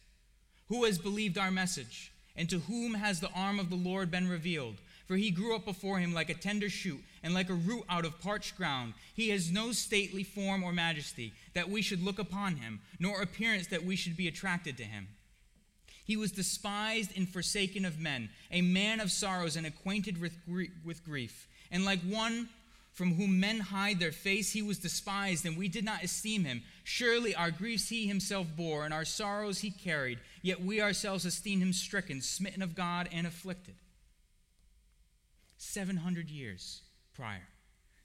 Who 0.69 0.85
has 0.85 0.99
believed 0.99 1.39
our 1.39 1.51
message? 1.51 2.13
And 2.37 2.49
to 2.51 2.61
whom 2.61 2.95
has 2.95 3.19
the 3.19 3.33
arm 3.35 3.59
of 3.59 3.69
the 3.69 3.77
Lord 3.77 4.13
been 4.13 4.29
revealed? 4.29 4.77
For 5.09 5.17
he 5.17 5.33
grew 5.33 5.57
up 5.57 5.65
before 5.65 5.99
him 5.99 6.15
like 6.15 6.31
a 6.31 6.35
tender 6.35 6.69
shoot 6.69 7.01
and 7.23 7.35
like 7.35 7.49
a 7.49 7.55
root 7.55 7.85
out 7.89 8.05
of 8.05 8.21
parched 8.21 8.57
ground. 8.57 8.95
He 9.15 9.31
has 9.31 9.51
no 9.51 9.73
stately 9.73 10.23
form 10.23 10.63
or 10.63 10.73
majesty 10.73 11.33
that 11.55 11.69
we 11.69 11.83
should 11.83 12.05
look 12.05 12.19
upon 12.19 12.57
him, 12.57 12.81
nor 13.01 13.23
appearance 13.23 13.67
that 13.69 13.85
we 13.85 13.97
should 13.97 14.17
be 14.17 14.29
attracted 14.29 14.77
to 14.77 14.85
him. 14.85 15.09
He 16.05 16.17
was 16.17 16.31
despised 16.31 17.17
and 17.17 17.29
forsaken 17.29 17.85
of 17.85 17.99
men, 17.99 18.31
a 18.53 18.63
man 18.63 19.01
of 19.01 19.11
sorrows 19.11 19.57
and 19.57 19.67
acquainted 19.67 20.21
with, 20.21 21.05
grief. 21.05 21.49
And 21.71 21.85
like 21.85 22.01
one 22.01 22.49
from 22.99 23.15
whom 23.15 23.39
men 23.39 23.61
hide 23.61 24.01
their 24.01 24.11
face, 24.11 24.51
he 24.51 24.61
was 24.61 24.77
despised, 24.77 25.47
and 25.47 25.57
we 25.57 25.69
did 25.69 25.85
not 25.85 26.03
esteem 26.03 26.45
him. 26.45 26.65
Surely 26.83 27.33
our 27.33 27.53
griefs 27.53 27.89
he 27.91 28.09
himself 28.09 28.49
bore, 28.57 28.85
and 28.85 28.93
our 28.93 29.05
sorrows 29.05 29.61
he 29.61 29.71
carried. 29.71 30.19
Yet 30.43 30.61
we 30.61 30.83
ourselves 30.83 31.25
esteemed 31.25 31.63
him 31.63 31.73
stricken, 31.73 32.21
smitten 32.21 32.61
of 32.61 32.75
God, 32.75 33.09
and 33.13 33.25
afflicted. 33.25 33.77
700 35.59 36.29
years 36.29 36.81
prior. 37.15 37.47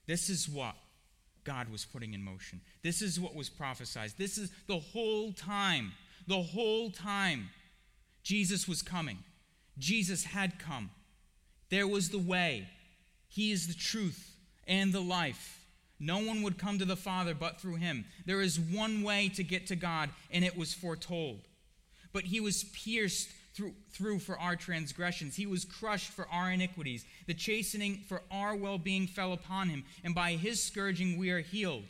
This 0.06 0.30
is 0.30 0.48
what 0.48 0.76
God 1.42 1.70
was 1.70 1.84
putting 1.84 2.14
in 2.14 2.22
motion. 2.22 2.60
This 2.84 3.02
is 3.02 3.18
what 3.18 3.34
was 3.34 3.48
prophesied. 3.48 4.12
This 4.16 4.38
is 4.38 4.52
the 4.68 4.78
whole 4.78 5.32
time, 5.32 5.90
the 6.28 6.40
whole 6.40 6.90
time 6.90 7.48
Jesus 8.22 8.68
was 8.68 8.80
coming. 8.80 9.18
Jesus 9.76 10.22
had 10.22 10.60
come. 10.60 10.90
There 11.68 11.88
was 11.88 12.10
the 12.10 12.18
way. 12.20 12.68
He 13.26 13.50
is 13.50 13.66
the 13.66 13.74
truth 13.74 14.33
and 14.66 14.92
the 14.92 15.00
life. 15.00 15.60
No 16.00 16.18
one 16.18 16.42
would 16.42 16.58
come 16.58 16.78
to 16.78 16.84
the 16.84 16.96
Father 16.96 17.34
but 17.34 17.60
through 17.60 17.76
him. 17.76 18.04
There 18.26 18.42
is 18.42 18.58
one 18.58 19.02
way 19.02 19.28
to 19.30 19.44
get 19.44 19.68
to 19.68 19.76
God, 19.76 20.10
and 20.30 20.44
it 20.44 20.56
was 20.56 20.74
foretold. 20.74 21.40
But 22.12 22.24
he 22.24 22.40
was 22.40 22.64
pierced 22.64 23.30
through, 23.54 23.74
through 23.90 24.18
for 24.18 24.38
our 24.38 24.56
transgressions. 24.56 25.36
He 25.36 25.46
was 25.46 25.64
crushed 25.64 26.10
for 26.10 26.28
our 26.30 26.50
iniquities. 26.50 27.04
The 27.26 27.34
chastening 27.34 28.02
for 28.08 28.22
our 28.30 28.54
well 28.54 28.78
being 28.78 29.06
fell 29.06 29.32
upon 29.32 29.68
him, 29.68 29.84
and 30.02 30.14
by 30.14 30.32
his 30.32 30.62
scourging 30.62 31.16
we 31.16 31.30
are 31.30 31.40
healed. 31.40 31.84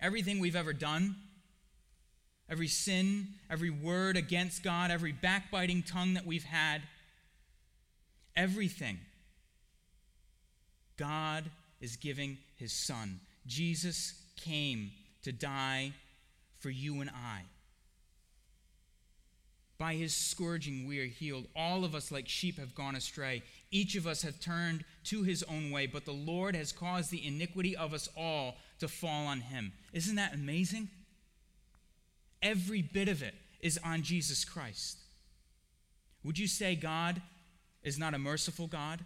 Everything 0.00 0.38
we've 0.38 0.54
ever 0.54 0.72
done, 0.72 1.16
every 2.48 2.68
sin, 2.68 3.28
every 3.50 3.70
word 3.70 4.16
against 4.16 4.62
God, 4.62 4.90
every 4.90 5.12
backbiting 5.12 5.82
tongue 5.82 6.14
that 6.14 6.26
we've 6.26 6.44
had, 6.44 6.82
everything, 8.36 8.98
God 10.98 11.44
is 11.80 11.96
giving 11.96 12.36
his 12.56 12.72
Son. 12.72 13.20
Jesus 13.46 14.12
came 14.36 14.90
to 15.22 15.32
die 15.32 15.92
for 16.58 16.68
you 16.68 17.00
and 17.00 17.08
I. 17.10 17.42
By 19.78 19.94
his 19.94 20.12
scourging, 20.12 20.88
we 20.88 21.00
are 21.00 21.06
healed. 21.06 21.46
All 21.54 21.84
of 21.84 21.94
us, 21.94 22.10
like 22.10 22.28
sheep, 22.28 22.58
have 22.58 22.74
gone 22.74 22.96
astray. 22.96 23.44
Each 23.70 23.94
of 23.94 24.08
us 24.08 24.22
have 24.22 24.40
turned 24.40 24.84
to 25.04 25.22
his 25.22 25.44
own 25.44 25.70
way, 25.70 25.86
but 25.86 26.04
the 26.04 26.10
Lord 26.10 26.56
has 26.56 26.72
caused 26.72 27.12
the 27.12 27.24
iniquity 27.24 27.76
of 27.76 27.94
us 27.94 28.08
all 28.16 28.56
to 28.80 28.88
fall 28.88 29.26
on 29.26 29.40
him. 29.40 29.72
Isn't 29.92 30.16
that 30.16 30.34
amazing? 30.34 30.88
Every 32.42 32.82
bit 32.82 33.08
of 33.08 33.22
it 33.22 33.34
is 33.60 33.78
on 33.84 34.02
Jesus 34.02 34.44
Christ. 34.44 34.98
Would 36.24 36.40
you 36.40 36.48
say 36.48 36.74
God 36.74 37.22
is 37.84 37.98
not 38.00 38.14
a 38.14 38.18
merciful 38.18 38.66
God? 38.66 39.00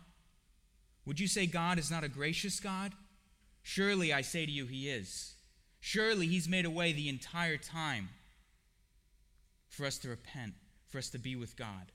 Would 1.07 1.21
you 1.21 1.29
say 1.29 1.47
God 1.47 1.79
is 1.79 1.91
not 1.91 2.05
a 2.05 2.09
gracious 2.09 2.61
God? 2.61 2.93
Surely 3.63 4.13
I 4.13 4.21
say 4.23 4.47
to 4.47 4.53
you, 4.53 4.67
he 4.67 4.89
is. 4.89 5.35
Surely 5.81 6.27
he's 6.27 6.49
made 6.49 6.65
a 6.65 6.71
way 6.71 6.93
the 6.93 7.09
entire 7.09 7.57
time 7.57 8.09
for 9.69 9.85
us 9.85 9.99
to 9.99 10.09
repent 10.09 10.55
for 10.93 10.99
us 10.99 11.09
to 11.11 11.19
be 11.19 11.35
with 11.35 11.57
God. 11.57 11.91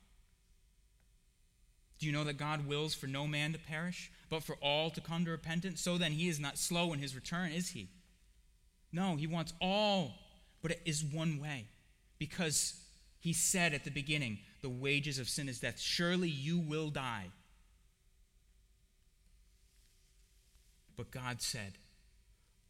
Do 1.98 2.06
you 2.06 2.12
know 2.12 2.24
that 2.24 2.36
God 2.36 2.66
wills 2.66 2.94
for 2.94 3.06
no 3.06 3.26
man 3.26 3.52
to 3.52 3.58
perish, 3.58 4.10
but 4.28 4.42
for 4.42 4.56
all 4.60 4.90
to 4.90 5.00
come 5.00 5.24
to 5.24 5.30
repentance? 5.30 5.80
So 5.80 5.98
then, 5.98 6.12
he 6.12 6.28
is 6.28 6.38
not 6.38 6.58
slow 6.58 6.92
in 6.92 6.98
his 6.98 7.14
return, 7.14 7.52
is 7.52 7.70
he? 7.70 7.88
No, 8.92 9.16
he 9.16 9.26
wants 9.26 9.52
all, 9.60 10.14
but 10.62 10.72
it 10.72 10.80
is 10.84 11.04
one 11.04 11.40
way. 11.40 11.66
Because 12.18 12.80
he 13.20 13.32
said 13.32 13.72
at 13.72 13.84
the 13.84 13.90
beginning, 13.90 14.38
the 14.62 14.68
wages 14.68 15.18
of 15.18 15.28
sin 15.28 15.48
is 15.48 15.60
death. 15.60 15.78
Surely 15.78 16.28
you 16.28 16.58
will 16.58 16.90
die. 16.90 17.26
But 20.98 21.12
God 21.12 21.40
said, 21.40 21.74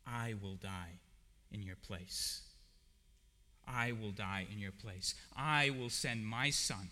I 0.06 0.34
will 0.40 0.54
die 0.54 0.98
in 1.50 1.62
your 1.62 1.76
place. 1.76 2.42
I 3.66 3.92
will 3.92 4.10
die 4.10 4.46
in 4.52 4.58
your 4.58 4.70
place. 4.70 5.14
I 5.34 5.70
will 5.70 5.88
send 5.88 6.26
my 6.26 6.50
son. 6.50 6.90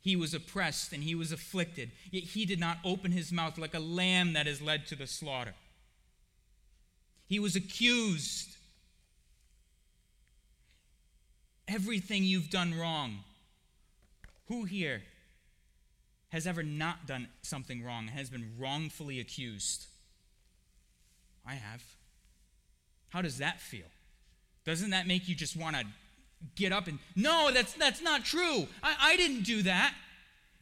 He 0.00 0.16
was 0.16 0.32
oppressed 0.32 0.94
and 0.94 1.04
he 1.04 1.14
was 1.14 1.30
afflicted, 1.30 1.90
yet 2.10 2.24
he 2.24 2.46
did 2.46 2.58
not 2.58 2.78
open 2.86 3.12
his 3.12 3.30
mouth 3.30 3.58
like 3.58 3.74
a 3.74 3.80
lamb 3.80 4.32
that 4.32 4.46
is 4.46 4.62
led 4.62 4.86
to 4.86 4.96
the 4.96 5.06
slaughter. 5.06 5.54
He 7.26 7.38
was 7.38 7.54
accused. 7.54 8.56
Everything 11.68 12.24
you've 12.24 12.48
done 12.48 12.78
wrong. 12.78 13.18
Who 14.48 14.64
here 14.64 15.02
has 16.30 16.46
ever 16.46 16.62
not 16.62 17.06
done 17.06 17.28
something 17.42 17.84
wrong 17.84 18.08
has 18.08 18.30
been 18.30 18.52
wrongfully 18.58 19.20
accused? 19.20 19.86
I 21.46 21.54
have. 21.54 21.82
How 23.10 23.22
does 23.22 23.38
that 23.38 23.60
feel? 23.60 23.86
Doesn't 24.64 24.90
that 24.90 25.06
make 25.06 25.28
you 25.28 25.34
just 25.34 25.56
want 25.56 25.76
to 25.76 25.84
get 26.54 26.72
up 26.72 26.86
and, 26.86 26.98
no, 27.16 27.50
that's, 27.52 27.72
that's 27.74 28.02
not 28.02 28.24
true. 28.24 28.66
I, 28.82 28.96
I 29.00 29.16
didn't 29.16 29.42
do 29.42 29.62
that. 29.62 29.94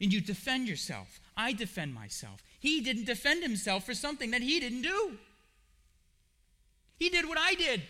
And 0.01 0.13
you 0.13 0.21
defend 0.21 0.67
yourself. 0.67 1.19
I 1.35 1.53
defend 1.53 1.93
myself. 1.93 2.41
He 2.59 2.81
didn't 2.81 3.05
defend 3.05 3.43
himself 3.43 3.85
for 3.85 3.93
something 3.93 4.31
that 4.31 4.41
he 4.41 4.59
didn't 4.59 4.81
do. 4.81 5.17
He 6.97 7.09
did 7.09 7.27
what 7.27 7.37
I 7.37 7.53
did. 7.53 7.81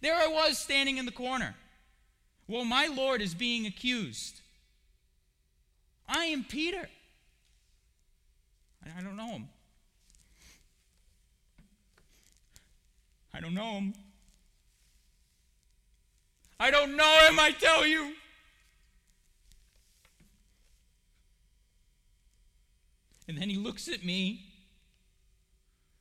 There 0.00 0.14
I 0.14 0.28
was 0.28 0.58
standing 0.58 0.98
in 0.98 1.06
the 1.06 1.12
corner. 1.12 1.54
Well, 2.46 2.64
my 2.64 2.86
Lord 2.86 3.20
is 3.20 3.34
being 3.34 3.66
accused. 3.66 4.40
I 6.08 6.26
am 6.26 6.44
Peter. 6.44 6.88
I 8.96 9.02
don't 9.02 9.16
know 9.16 9.28
him. 9.28 9.48
I 13.34 13.40
don't 13.40 13.54
know 13.54 13.72
him. 13.72 13.94
I 16.58 16.70
don't 16.70 16.96
know 16.96 17.18
him, 17.28 17.38
I 17.38 17.50
tell 17.50 17.86
you. 17.86 18.14
And 23.28 23.36
then 23.36 23.50
he 23.50 23.56
looks 23.56 23.88
at 23.88 24.04
me, 24.04 24.46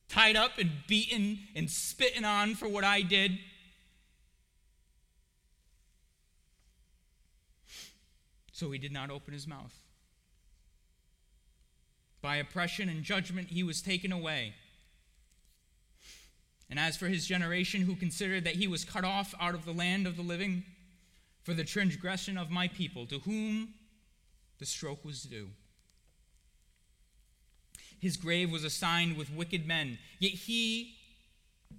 tied 0.07 0.35
up 0.35 0.57
and 0.57 0.71
beaten 0.87 1.39
and 1.55 1.69
spitting 1.69 2.23
on 2.23 2.55
for 2.55 2.69
what 2.69 2.83
I 2.83 3.01
did. 3.01 3.39
So 8.51 8.71
he 8.71 8.79
did 8.79 8.93
not 8.93 9.09
open 9.09 9.33
his 9.33 9.47
mouth. 9.47 9.73
By 12.25 12.37
oppression 12.37 12.89
and 12.89 13.03
judgment, 13.03 13.49
he 13.49 13.61
was 13.61 13.83
taken 13.83 14.11
away. 14.11 14.55
And 16.71 16.79
as 16.79 16.97
for 16.97 17.05
his 17.05 17.27
generation, 17.27 17.81
who 17.81 17.95
considered 17.95 18.45
that 18.45 18.55
he 18.55 18.67
was 18.67 18.83
cut 18.83 19.03
off 19.05 19.35
out 19.39 19.53
of 19.53 19.63
the 19.63 19.71
land 19.71 20.07
of 20.07 20.15
the 20.15 20.23
living 20.23 20.63
for 21.43 21.53
the 21.53 21.63
transgression 21.63 22.35
of 22.35 22.49
my 22.49 22.67
people, 22.67 23.05
to 23.05 23.19
whom 23.19 23.75
the 24.57 24.65
stroke 24.65 25.05
was 25.05 25.21
due. 25.21 25.49
His 27.99 28.17
grave 28.17 28.51
was 28.51 28.63
assigned 28.63 29.17
with 29.17 29.31
wicked 29.31 29.67
men, 29.67 29.99
yet 30.17 30.31
he 30.31 30.95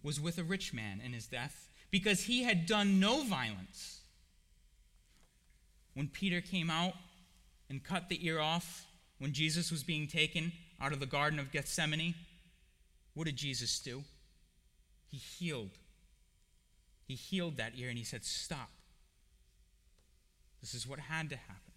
was 0.04 0.20
with 0.20 0.38
a 0.38 0.44
rich 0.44 0.72
man 0.72 1.00
in 1.04 1.12
his 1.12 1.26
death, 1.26 1.70
because 1.90 2.20
he 2.20 2.44
had 2.44 2.66
done 2.66 3.00
no 3.00 3.24
violence. 3.24 3.98
When 5.94 6.06
Peter 6.06 6.40
came 6.40 6.70
out 6.70 6.94
and 7.68 7.82
cut 7.82 8.08
the 8.08 8.24
ear 8.24 8.38
off, 8.38 8.86
when 9.18 9.32
Jesus 9.32 9.70
was 9.70 9.82
being 9.82 10.06
taken 10.06 10.52
out 10.80 10.92
of 10.92 11.00
the 11.00 11.06
Garden 11.06 11.38
of 11.38 11.52
Gethsemane, 11.52 12.14
what 13.14 13.24
did 13.24 13.36
Jesus 13.36 13.78
do? 13.78 14.04
He 15.10 15.16
healed. 15.16 15.70
He 17.06 17.14
healed 17.14 17.56
that 17.56 17.72
ear 17.76 17.88
and 17.88 17.98
he 17.98 18.04
said, 18.04 18.24
Stop. 18.24 18.70
This 20.60 20.74
is 20.74 20.86
what 20.86 20.98
had 20.98 21.30
to 21.30 21.36
happen. 21.36 21.72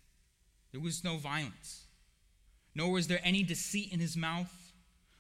There 0.71 0.81
was 0.81 1.03
no 1.03 1.17
violence, 1.17 1.85
nor 2.75 2.91
was 2.91 3.07
there 3.07 3.21
any 3.23 3.43
deceit 3.43 3.91
in 3.93 3.99
his 3.99 4.17
mouth. 4.17 4.51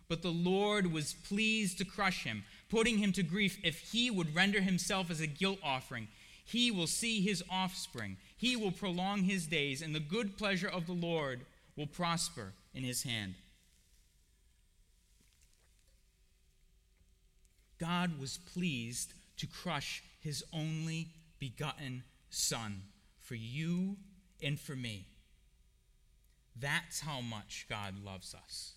But 0.07 0.23
the 0.23 0.31
Lord 0.31 0.91
was 0.91 1.13
pleased 1.13 1.77
to 1.77 1.85
crush 1.85 2.23
him, 2.23 2.43
putting 2.69 2.97
him 2.97 3.11
to 3.13 3.21
grief 3.21 3.59
if 3.63 3.91
he 3.91 4.09
would 4.09 4.35
render 4.35 4.59
himself 4.59 5.11
as 5.11 5.21
a 5.21 5.27
guilt 5.27 5.59
offering. 5.63 6.07
He 6.43 6.71
will 6.71 6.87
see 6.87 7.21
his 7.21 7.43
offspring. 7.47 8.17
He 8.35 8.55
will 8.55 8.71
prolong 8.71 9.23
his 9.23 9.45
days, 9.45 9.83
and 9.83 9.93
the 9.93 9.99
good 9.99 10.35
pleasure 10.35 10.67
of 10.67 10.87
the 10.87 10.93
Lord 10.93 11.41
will 11.79 11.87
prosper 11.87 12.51
in 12.73 12.83
his 12.83 13.03
hand. 13.03 13.35
God 17.79 18.19
was 18.19 18.37
pleased 18.37 19.13
to 19.37 19.47
crush 19.47 20.03
his 20.19 20.43
only 20.53 21.07
begotten 21.39 22.03
Son 22.29 22.81
for 23.21 23.35
you 23.35 23.95
and 24.43 24.59
for 24.59 24.75
me. 24.75 25.05
That's 26.59 26.99
how 26.99 27.21
much 27.21 27.65
God 27.69 27.95
loves 28.03 28.35
us. 28.35 28.73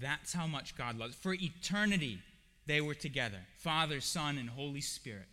That's 0.00 0.32
how 0.32 0.46
much 0.46 0.76
God 0.76 0.96
loves. 0.96 1.16
For 1.16 1.34
eternity, 1.34 2.20
they 2.66 2.80
were 2.80 2.94
together 2.94 3.40
Father, 3.58 4.00
Son, 4.00 4.38
and 4.38 4.48
Holy 4.48 4.80
Spirit. 4.80 5.26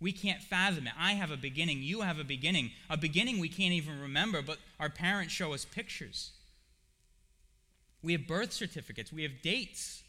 We 0.00 0.12
can't 0.12 0.40
fathom 0.40 0.86
it. 0.86 0.92
I 0.98 1.12
have 1.12 1.30
a 1.30 1.36
beginning. 1.36 1.82
You 1.82 2.00
have 2.00 2.18
a 2.18 2.24
beginning. 2.24 2.70
A 2.88 2.96
beginning 2.96 3.38
we 3.38 3.48
can't 3.48 3.72
even 3.72 4.00
remember, 4.00 4.40
but 4.42 4.58
our 4.78 4.88
parents 4.88 5.32
show 5.32 5.52
us 5.52 5.64
pictures. 5.64 6.32
We 8.02 8.12
have 8.12 8.26
birth 8.26 8.52
certificates. 8.52 9.12
We 9.12 9.22
have 9.24 9.42
dates. 9.42 10.02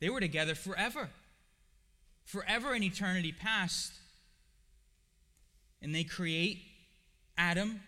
They 0.00 0.08
were 0.08 0.20
together 0.20 0.54
forever. 0.54 1.10
Forever 2.24 2.74
in 2.74 2.82
eternity 2.82 3.32
past. 3.32 3.92
And 5.82 5.94
they 5.94 6.04
create 6.04 6.62
Adam. 7.36 7.80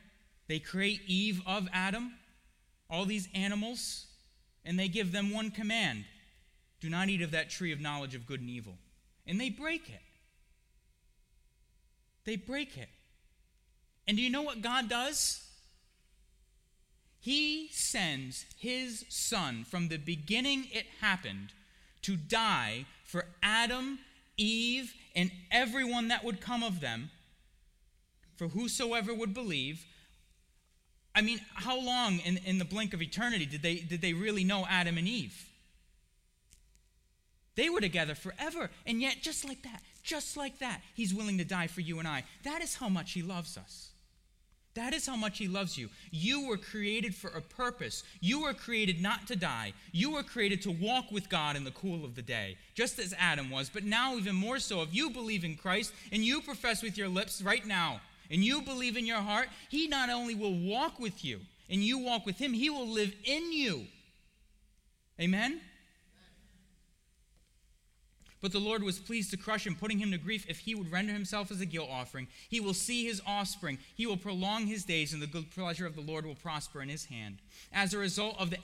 They 0.47 0.58
create 0.58 1.00
Eve 1.06 1.42
of 1.47 1.68
Adam, 1.73 2.14
all 2.88 3.04
these 3.04 3.28
animals, 3.35 4.06
and 4.64 4.78
they 4.78 4.88
give 4.88 5.12
them 5.12 5.30
one 5.30 5.50
command 5.50 6.04
do 6.80 6.88
not 6.88 7.08
eat 7.08 7.23
of 7.23 7.32
that 7.32 7.50
tree 7.50 7.73
of 7.73 7.80
knowledge 7.80 8.14
of 8.14 8.26
good 8.26 8.40
and 8.40 8.49
evil. 8.49 8.78
And 9.26 9.40
they 9.40 9.50
break 9.50 9.88
it. 9.88 10.00
They 12.28 12.37
break 12.37 12.76
it. 12.76 12.90
And 14.06 14.18
do 14.18 14.23
you 14.23 14.28
know 14.28 14.42
what 14.42 14.61
God 14.61 14.90
does? 14.90 15.42
He 17.18 17.70
sends 17.73 18.44
his 18.58 19.06
son 19.08 19.64
from 19.64 19.88
the 19.88 19.97
beginning 19.97 20.66
it 20.70 20.85
happened 21.00 21.54
to 22.02 22.16
die 22.16 22.85
for 23.02 23.25
Adam, 23.42 24.00
Eve, 24.37 24.92
and 25.16 25.30
everyone 25.50 26.08
that 26.08 26.23
would 26.23 26.42
come 26.42 26.62
of 26.62 26.80
them, 26.80 27.08
for 28.37 28.49
whosoever 28.49 29.14
would 29.14 29.32
believe. 29.32 29.87
I 31.14 31.23
mean, 31.23 31.40
how 31.54 31.80
long 31.80 32.18
in, 32.18 32.37
in 32.44 32.58
the 32.58 32.66
blink 32.66 32.92
of 32.92 33.00
eternity 33.00 33.47
did 33.47 33.62
they, 33.62 33.76
did 33.76 34.02
they 34.02 34.12
really 34.12 34.44
know 34.44 34.66
Adam 34.68 34.99
and 34.99 35.08
Eve? 35.08 35.49
They 37.54 37.70
were 37.70 37.80
together 37.80 38.14
forever. 38.14 38.68
And 38.87 39.00
yet, 39.00 39.23
just 39.23 39.49
like 39.49 39.62
that, 39.62 39.80
just 40.09 40.37
like 40.37 40.59
that, 40.59 40.81
He's 40.95 41.15
willing 41.15 41.38
to 41.38 41.45
die 41.45 41.67
for 41.67 41.83
you 41.83 41.99
and 41.99 42.09
I. 42.09 42.25
That 42.43 42.62
is 42.62 42.75
how 42.75 42.88
much 42.88 43.12
He 43.12 43.23
loves 43.23 43.57
us. 43.57 43.91
That 44.75 44.95
is 44.95 45.07
how 45.07 45.17
much 45.17 45.38
He 45.38 45.49
loves 45.49 45.77
you. 45.77 45.91
You 46.11 46.49
were 46.49 46.57
created 46.57 47.15
for 47.15 47.29
a 47.29 47.43
purpose. 47.43 48.03
You 48.21 48.43
were 48.43 48.55
created 48.55 49.03
not 49.03 49.27
to 49.27 49.37
die. 49.37 49.75
You 49.93 50.12
were 50.12 50.23
created 50.23 50.62
to 50.62 50.71
walk 50.71 51.12
with 51.12 51.29
God 51.29 51.57
in 51.57 51.65
the 51.65 51.71
cool 51.73 52.05
of 52.05 52.15
the 52.15 52.23
day, 52.23 52.57
just 52.75 52.99
as 52.99 53.15
Adam 53.19 53.50
was. 53.50 53.69
But 53.69 53.85
now, 53.85 54.17
even 54.17 54.35
more 54.35 54.59
so, 54.59 54.81
if 54.83 54.95
you 54.95 55.11
believe 55.11 55.45
in 55.45 55.57
Christ 55.57 55.93
and 56.11 56.25
you 56.25 56.41
profess 56.41 56.83
with 56.83 56.97
your 56.97 57.09
lips 57.09 57.43
right 57.43 57.67
now, 57.67 58.00
and 58.31 58.45
you 58.45 58.62
believe 58.62 58.97
in 58.97 59.07
your 59.07 59.21
heart, 59.21 59.49
He 59.69 59.88
not 59.88 60.11
only 60.11 60.35
will 60.35 60.59
walk 60.59 60.99
with 60.99 61.25
you 61.25 61.41
and 61.69 61.83
you 61.83 61.99
walk 61.99 62.27
with 62.27 62.38
Him, 62.38 62.53
He 62.53 62.71
will 62.71 62.88
live 62.88 63.15
in 63.25 63.53
you. 63.53 63.87
Amen? 65.21 65.61
But 68.40 68.52
the 68.52 68.61
Lord 68.61 68.85
was 68.85 69.00
pleased 69.00 69.30
to 69.33 69.37
crush 69.37 69.66
him, 69.66 69.75
putting 69.75 69.99
him 69.99 70.12
to 70.12 70.18
grief 70.18 70.47
if 70.49 70.61
he 70.61 70.75
would 70.75 70.92
render 70.92 71.12
himself 71.12 71.50
as 71.50 71.61
a 71.61 71.66
guilt 71.66 71.88
offering. 71.90 72.28
He 72.49 72.61
will 72.61 72.75
see 72.75 73.04
his 73.04 73.21
offspring. 73.26 73.78
He 73.97 74.07
will 74.07 74.16
prolong 74.16 74.66
his 74.66 74.85
days, 74.85 75.12
and 75.12 75.21
the 75.21 75.26
good 75.26 75.50
pleasure 75.50 75.87
of 75.87 75.97
the 75.97 76.00
Lord 76.00 76.25
will 76.25 76.37
prosper 76.37 76.80
in 76.80 76.88
his 76.88 77.07
hand. 77.07 77.38
As 77.73 77.92
a 77.92 77.99
result 77.99 78.37
of 78.38 78.50
the 78.50 78.59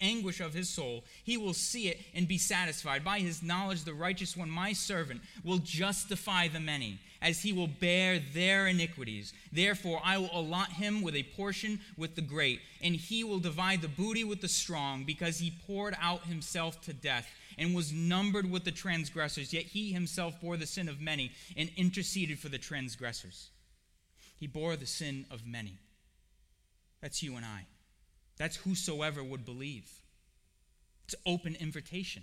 anguish 0.00 0.40
of 0.40 0.54
his 0.54 0.70
soul, 0.70 1.04
he 1.22 1.36
will 1.36 1.52
see 1.52 1.88
it 1.88 2.00
and 2.14 2.26
be 2.26 2.38
satisfied. 2.38 3.04
By 3.04 3.20
his 3.20 3.42
knowledge, 3.42 3.84
the 3.84 3.92
righteous 3.92 4.36
one, 4.36 4.48
my 4.50 4.72
servant, 4.72 5.20
will 5.44 5.58
justify 5.58 6.48
the 6.48 6.60
many, 6.60 6.98
as 7.20 7.42
he 7.42 7.52
will 7.52 7.66
bear 7.66 8.18
their 8.32 8.66
iniquities. 8.66 9.34
Therefore, 9.52 10.00
I 10.02 10.16
will 10.16 10.30
allot 10.32 10.72
him 10.72 11.02
with 11.02 11.14
a 11.14 11.24
portion 11.36 11.80
with 11.98 12.14
the 12.14 12.22
great, 12.22 12.60
and 12.82 12.94
he 12.94 13.24
will 13.24 13.40
divide 13.40 13.82
the 13.82 13.88
booty 13.88 14.24
with 14.24 14.40
the 14.40 14.48
strong, 14.48 15.04
because 15.04 15.38
he 15.38 15.52
poured 15.66 15.96
out 16.00 16.24
himself 16.24 16.80
to 16.82 16.94
death 16.94 17.28
and 17.58 17.74
was 17.74 17.92
numbered 17.92 18.50
with 18.50 18.64
the 18.64 18.70
transgressors, 18.70 19.52
yet 19.52 19.64
he 19.64 19.92
himself 19.92 20.40
bore 20.40 20.56
the 20.56 20.66
sin 20.66 20.88
of 20.88 21.00
many 21.00 21.32
and 21.56 21.70
interceded 21.76 22.38
for 22.38 22.48
the 22.48 22.58
transgressors. 22.58 23.50
He 24.36 24.46
bore 24.46 24.76
the 24.76 24.86
sin 24.86 25.26
of 25.30 25.46
many. 25.46 25.78
That's 27.02 27.22
you 27.22 27.36
and 27.36 27.44
I. 27.44 27.66
That's 28.36 28.56
whosoever 28.56 29.22
would 29.22 29.44
believe. 29.44 29.90
It's 31.04 31.14
open 31.26 31.56
invitation. 31.58 32.22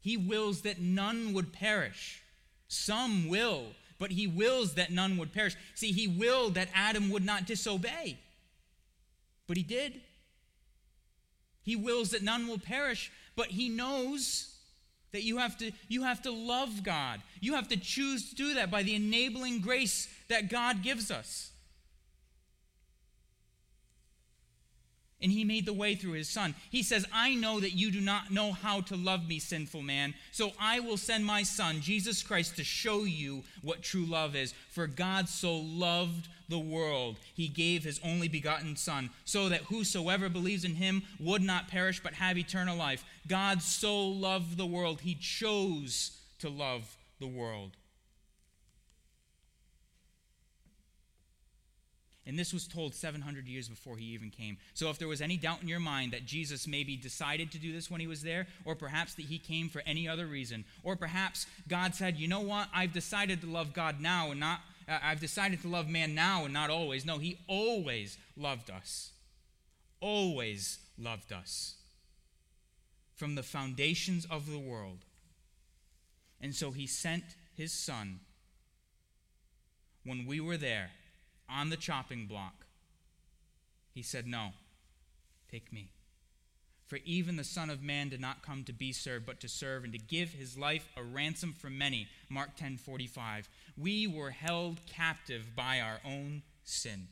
He 0.00 0.16
wills 0.16 0.62
that 0.62 0.80
none 0.80 1.32
would 1.32 1.52
perish. 1.52 2.22
Some 2.68 3.28
will, 3.28 3.66
but 3.98 4.10
he 4.10 4.26
wills 4.26 4.74
that 4.74 4.90
none 4.90 5.16
would 5.18 5.32
perish. 5.32 5.56
See, 5.74 5.92
he 5.92 6.08
willed 6.08 6.54
that 6.54 6.68
Adam 6.74 7.10
would 7.10 7.24
not 7.24 7.46
disobey, 7.46 8.18
but 9.46 9.56
he 9.56 9.62
did. 9.62 10.00
He 11.64 11.76
wills 11.76 12.10
that 12.10 12.22
none 12.22 12.46
will 12.46 12.58
perish, 12.58 13.10
but 13.34 13.48
he 13.48 13.68
knows 13.68 14.54
that 15.12 15.22
you 15.22 15.38
have 15.38 15.56
to 15.58 15.72
you 15.88 16.02
have 16.02 16.22
to 16.22 16.30
love 16.30 16.82
God. 16.84 17.20
You 17.40 17.54
have 17.54 17.68
to 17.68 17.76
choose 17.76 18.30
to 18.30 18.34
do 18.36 18.54
that 18.54 18.70
by 18.70 18.82
the 18.82 18.94
enabling 18.94 19.60
grace 19.60 20.08
that 20.28 20.50
God 20.50 20.82
gives 20.82 21.10
us. 21.10 21.50
and 25.24 25.32
he 25.32 25.42
made 25.42 25.64
the 25.64 25.72
way 25.72 25.94
through 25.94 26.12
his 26.12 26.28
son. 26.28 26.54
He 26.70 26.82
says, 26.82 27.06
I 27.10 27.34
know 27.34 27.58
that 27.58 27.72
you 27.72 27.90
do 27.90 28.02
not 28.02 28.30
know 28.30 28.52
how 28.52 28.82
to 28.82 28.94
love 28.94 29.26
me, 29.26 29.38
sinful 29.38 29.80
man, 29.80 30.12
so 30.32 30.52
I 30.60 30.80
will 30.80 30.98
send 30.98 31.24
my 31.24 31.42
son, 31.42 31.80
Jesus 31.80 32.22
Christ, 32.22 32.56
to 32.56 32.64
show 32.64 33.04
you 33.04 33.42
what 33.62 33.82
true 33.82 34.04
love 34.04 34.36
is. 34.36 34.52
For 34.68 34.86
God 34.86 35.30
so 35.30 35.56
loved 35.56 36.28
the 36.48 36.58
world, 36.58 37.18
he 37.34 37.48
gave 37.48 37.84
his 37.84 38.00
only 38.04 38.28
begotten 38.28 38.76
son, 38.76 39.10
so 39.24 39.48
that 39.48 39.62
whosoever 39.62 40.28
believes 40.28 40.64
in 40.64 40.74
him 40.74 41.02
would 41.18 41.42
not 41.42 41.68
perish 41.68 42.00
but 42.02 42.14
have 42.14 42.38
eternal 42.38 42.76
life. 42.76 43.04
God 43.26 43.62
so 43.62 44.06
loved 44.06 44.56
the 44.56 44.66
world, 44.66 45.00
he 45.00 45.14
chose 45.14 46.18
to 46.38 46.48
love 46.48 46.96
the 47.20 47.26
world. 47.26 47.72
And 52.26 52.38
this 52.38 52.54
was 52.54 52.66
told 52.66 52.94
700 52.94 53.46
years 53.46 53.68
before 53.68 53.98
he 53.98 54.06
even 54.06 54.30
came. 54.30 54.56
So 54.72 54.88
if 54.88 54.98
there 54.98 55.08
was 55.08 55.20
any 55.20 55.36
doubt 55.36 55.60
in 55.60 55.68
your 55.68 55.80
mind 55.80 56.12
that 56.12 56.24
Jesus 56.24 56.66
maybe 56.66 56.96
decided 56.96 57.52
to 57.52 57.58
do 57.58 57.70
this 57.70 57.90
when 57.90 58.00
he 58.00 58.06
was 58.06 58.22
there, 58.22 58.46
or 58.64 58.74
perhaps 58.74 59.14
that 59.14 59.26
he 59.26 59.38
came 59.38 59.68
for 59.68 59.82
any 59.84 60.08
other 60.08 60.26
reason, 60.26 60.64
or 60.82 60.96
perhaps 60.96 61.46
God 61.68 61.94
said, 61.94 62.16
you 62.16 62.26
know 62.26 62.40
what, 62.40 62.68
I've 62.74 62.94
decided 62.94 63.42
to 63.42 63.46
love 63.46 63.74
God 63.74 64.00
now 64.00 64.30
and 64.30 64.40
not, 64.40 64.60
uh, 64.88 64.98
I've 65.02 65.20
decided 65.20 65.62
to 65.62 65.68
love 65.68 65.88
man 65.88 66.14
now 66.14 66.44
and 66.44 66.52
not 66.52 66.70
always. 66.70 67.04
No, 67.04 67.18
he 67.18 67.38
always 67.48 68.18
loved 68.36 68.70
us. 68.70 69.12
Always 70.00 70.78
loved 70.98 71.32
us. 71.32 71.76
From 73.14 73.34
the 73.34 73.42
foundations 73.42 74.26
of 74.30 74.50
the 74.50 74.58
world. 74.58 75.04
And 76.40 76.54
so 76.54 76.72
he 76.72 76.86
sent 76.86 77.24
his 77.56 77.72
son 77.72 78.20
when 80.04 80.26
we 80.26 80.40
were 80.40 80.56
there 80.56 80.90
on 81.48 81.70
the 81.70 81.76
chopping 81.76 82.26
block. 82.26 82.66
He 83.94 84.02
said, 84.02 84.26
No, 84.26 84.50
take 85.50 85.72
me. 85.72 85.93
For 86.94 87.00
even 87.04 87.34
the 87.34 87.42
Son 87.42 87.70
of 87.70 87.82
Man 87.82 88.08
did 88.08 88.20
not 88.20 88.42
come 88.42 88.62
to 88.62 88.72
be 88.72 88.92
served, 88.92 89.26
but 89.26 89.40
to 89.40 89.48
serve 89.48 89.82
and 89.82 89.92
to 89.94 89.98
give 89.98 90.30
his 90.30 90.56
life 90.56 90.88
a 90.96 91.02
ransom 91.02 91.52
for 91.58 91.68
many. 91.68 92.06
Mark 92.30 92.50
10 92.54 92.76
45. 92.76 93.48
We 93.76 94.06
were 94.06 94.30
held 94.30 94.78
captive 94.86 95.56
by 95.56 95.80
our 95.80 95.98
own 96.04 96.42
sin. 96.62 97.08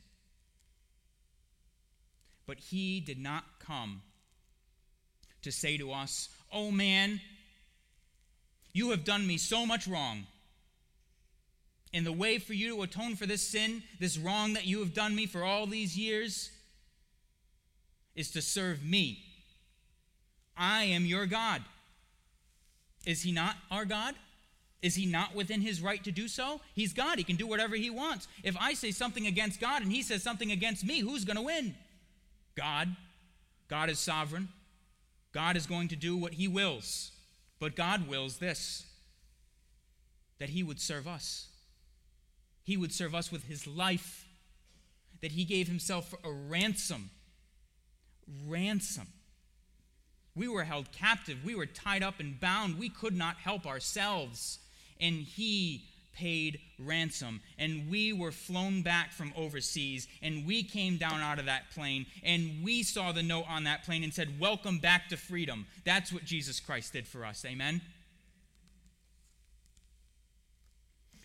But 2.45 2.59
he 2.59 3.01
did 3.01 3.19
not 3.19 3.43
come 3.59 4.03
to 5.41 5.51
say 5.51 5.75
to 5.75 5.91
us, 5.91 6.29
Oh 6.49 6.71
man, 6.71 7.19
you 8.71 8.91
have 8.91 9.03
done 9.03 9.27
me 9.27 9.37
so 9.37 9.65
much 9.65 9.85
wrong. 9.85 10.27
And 11.93 12.05
the 12.05 12.13
way 12.13 12.37
for 12.37 12.53
you 12.53 12.73
to 12.77 12.83
atone 12.83 13.17
for 13.17 13.25
this 13.25 13.45
sin, 13.45 13.83
this 13.99 14.17
wrong 14.17 14.53
that 14.53 14.65
you 14.65 14.79
have 14.79 14.93
done 14.93 15.13
me 15.13 15.25
for 15.25 15.43
all 15.43 15.67
these 15.67 15.97
years, 15.97 16.51
is 18.15 18.31
to 18.31 18.41
serve 18.41 18.81
me. 18.81 19.25
I 20.57 20.83
am 20.83 21.05
your 21.05 21.25
God. 21.25 21.63
Is 23.05 23.23
he 23.23 23.31
not 23.31 23.55
our 23.71 23.85
God? 23.85 24.15
Is 24.81 24.95
he 24.95 25.05
not 25.05 25.33
within 25.33 25.61
his 25.61 25.81
right 25.81 26.03
to 26.03 26.11
do 26.11 26.27
so? 26.27 26.61
He's 26.73 26.93
God. 26.93 27.17
He 27.17 27.23
can 27.23 27.35
do 27.35 27.47
whatever 27.47 27.75
he 27.75 27.89
wants. 27.89 28.27
If 28.43 28.55
I 28.59 28.73
say 28.73 28.91
something 28.91 29.27
against 29.27 29.61
God 29.61 29.81
and 29.81 29.91
he 29.91 30.01
says 30.01 30.23
something 30.23 30.51
against 30.51 30.85
me, 30.85 30.99
who's 30.99 31.25
going 31.25 31.37
to 31.37 31.41
win? 31.41 31.75
God. 32.55 32.95
God 33.69 33.89
is 33.89 33.99
sovereign. 33.99 34.49
God 35.31 35.55
is 35.55 35.65
going 35.65 35.87
to 35.87 35.95
do 35.95 36.17
what 36.17 36.33
he 36.33 36.47
wills. 36.47 37.11
But 37.59 37.75
God 37.75 38.07
wills 38.07 38.37
this 38.37 38.85
that 40.39 40.49
he 40.49 40.63
would 40.63 40.79
serve 40.79 41.07
us 41.07 41.47
he 42.63 42.77
would 42.77 42.93
serve 42.93 43.13
us 43.13 43.31
with 43.31 43.43
his 43.43 43.67
life, 43.67 44.25
that 45.21 45.33
he 45.33 45.43
gave 45.43 45.67
himself 45.67 46.09
for 46.09 46.19
a 46.23 46.31
ransom. 46.31 47.09
Ransom. 48.47 49.07
We 50.35 50.47
were 50.47 50.63
held 50.63 50.91
captive. 50.91 51.43
We 51.45 51.55
were 51.55 51.65
tied 51.65 52.03
up 52.03 52.19
and 52.19 52.39
bound. 52.39 52.79
We 52.79 52.89
could 52.89 53.15
not 53.15 53.37
help 53.37 53.65
ourselves. 53.65 54.59
And 54.99 55.15
he 55.15 55.83
paid 56.15 56.59
ransom. 56.79 57.41
And 57.57 57.89
we 57.89 58.13
were 58.13 58.31
flown 58.31 58.81
back 58.81 59.11
from 59.11 59.33
overseas, 59.35 60.07
and 60.21 60.45
we 60.45 60.63
came 60.63 60.97
down 60.97 61.21
out 61.21 61.39
of 61.39 61.45
that 61.45 61.71
plane, 61.71 62.05
and 62.23 62.63
we 62.63 62.83
saw 62.83 63.11
the 63.11 63.23
note 63.23 63.45
on 63.49 63.63
that 63.65 63.83
plane 63.83 64.03
and 64.03 64.13
said, 64.13 64.39
Welcome 64.39 64.79
back 64.79 65.09
to 65.09 65.17
freedom. 65.17 65.65
That's 65.83 66.13
what 66.13 66.23
Jesus 66.23 66.59
Christ 66.59 66.93
did 66.93 67.07
for 67.07 67.25
us. 67.25 67.45
Amen? 67.45 67.81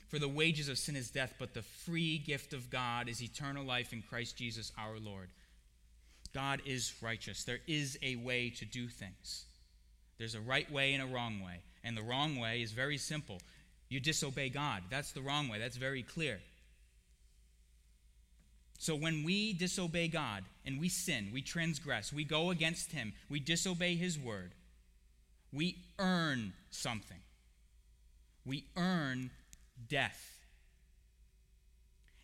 For 0.08 0.18
the 0.18 0.28
wages 0.28 0.68
of 0.68 0.78
sin 0.78 0.96
is 0.96 1.10
death, 1.10 1.34
but 1.38 1.52
the 1.52 1.62
free 1.62 2.16
gift 2.16 2.54
of 2.54 2.70
God 2.70 3.08
is 3.08 3.22
eternal 3.22 3.64
life 3.64 3.92
in 3.92 4.02
Christ 4.02 4.36
Jesus 4.36 4.72
our 4.78 4.98
Lord. 4.98 5.28
God 6.32 6.60
is 6.66 6.94
righteous. 7.00 7.44
There 7.44 7.60
is 7.66 7.98
a 8.02 8.16
way 8.16 8.50
to 8.50 8.64
do 8.64 8.88
things. 8.88 9.44
There's 10.18 10.34
a 10.34 10.40
right 10.40 10.70
way 10.70 10.94
and 10.94 11.02
a 11.02 11.14
wrong 11.14 11.40
way. 11.40 11.60
And 11.84 11.96
the 11.96 12.02
wrong 12.02 12.38
way 12.38 12.62
is 12.62 12.72
very 12.72 12.98
simple 12.98 13.40
you 13.88 14.00
disobey 14.00 14.50
God. 14.50 14.82
That's 14.90 15.12
the 15.12 15.22
wrong 15.22 15.48
way. 15.48 15.58
That's 15.58 15.78
very 15.78 16.02
clear. 16.02 16.40
So 18.78 18.94
when 18.94 19.24
we 19.24 19.54
disobey 19.54 20.08
God 20.08 20.44
and 20.64 20.78
we 20.78 20.88
sin, 20.88 21.30
we 21.32 21.42
transgress, 21.42 22.12
we 22.12 22.24
go 22.24 22.50
against 22.50 22.92
Him, 22.92 23.12
we 23.28 23.40
disobey 23.40 23.96
His 23.96 24.18
word, 24.18 24.52
we 25.52 25.78
earn 25.98 26.52
something. 26.70 27.18
We 28.44 28.64
earn 28.76 29.30
death. 29.88 30.38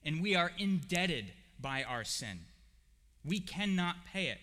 And 0.04 0.22
we 0.22 0.36
are 0.36 0.52
indebted 0.58 1.32
by 1.60 1.82
our 1.82 2.04
sin. 2.04 2.40
We 3.24 3.40
cannot 3.40 3.96
pay 4.12 4.26
it. 4.26 4.38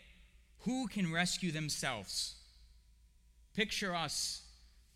Who 0.62 0.88
can 0.88 1.12
rescue 1.12 1.52
themselves? 1.52 2.36
Picture 3.56 3.96
us 3.96 4.42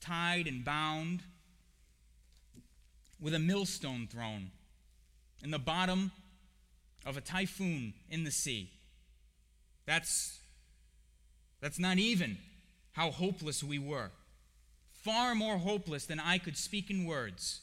tied 0.01 0.47
and 0.47 0.63
bound 0.63 1.21
with 3.19 3.33
a 3.33 3.39
millstone 3.39 4.07
thrown 4.11 4.51
in 5.43 5.51
the 5.51 5.59
bottom 5.59 6.11
of 7.05 7.17
a 7.17 7.21
typhoon 7.21 7.93
in 8.09 8.23
the 8.23 8.31
sea. 8.31 8.71
That's, 9.85 10.39
that's 11.61 11.79
not 11.79 11.97
even 11.97 12.37
how 12.93 13.11
hopeless 13.11 13.63
we 13.63 13.77
were. 13.77 14.11
Far 15.03 15.35
more 15.35 15.57
hopeless 15.57 16.05
than 16.05 16.19
I 16.19 16.39
could 16.39 16.57
speak 16.57 16.89
in 16.89 17.05
words. 17.05 17.61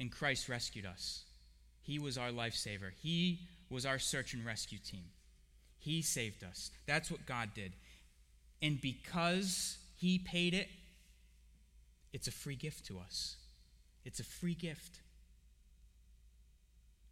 And 0.00 0.10
Christ 0.10 0.48
rescued 0.48 0.86
us. 0.86 1.24
He 1.90 1.98
was 1.98 2.16
our 2.16 2.30
lifesaver. 2.30 2.92
He 3.02 3.40
was 3.68 3.84
our 3.84 3.98
search 3.98 4.32
and 4.32 4.46
rescue 4.46 4.78
team. 4.78 5.06
He 5.80 6.02
saved 6.02 6.44
us. 6.44 6.70
That's 6.86 7.10
what 7.10 7.26
God 7.26 7.50
did. 7.52 7.72
And 8.62 8.80
because 8.80 9.76
He 9.96 10.16
paid 10.16 10.54
it, 10.54 10.68
it's 12.12 12.28
a 12.28 12.30
free 12.30 12.54
gift 12.54 12.86
to 12.86 13.00
us. 13.00 13.38
It's 14.04 14.20
a 14.20 14.24
free 14.24 14.54
gift. 14.54 15.00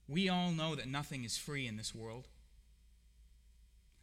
We 0.06 0.28
all 0.28 0.52
know 0.52 0.76
that 0.76 0.86
nothing 0.86 1.24
is 1.24 1.36
free 1.36 1.66
in 1.66 1.76
this 1.76 1.92
world. 1.92 2.28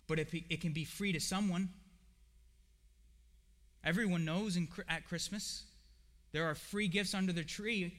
But 0.07 0.19
it, 0.19 0.27
it 0.49 0.59
can 0.59 0.73
be 0.73 0.83
free 0.83 1.13
to 1.13 1.21
someone. 1.21 1.69
Everyone 3.81 4.25
knows 4.25 4.57
in, 4.57 4.67
at 4.89 5.07
Christmas 5.07 5.63
there 6.33 6.43
are 6.43 6.55
free 6.55 6.89
gifts 6.89 7.13
under 7.13 7.31
the 7.31 7.45
tree 7.45 7.93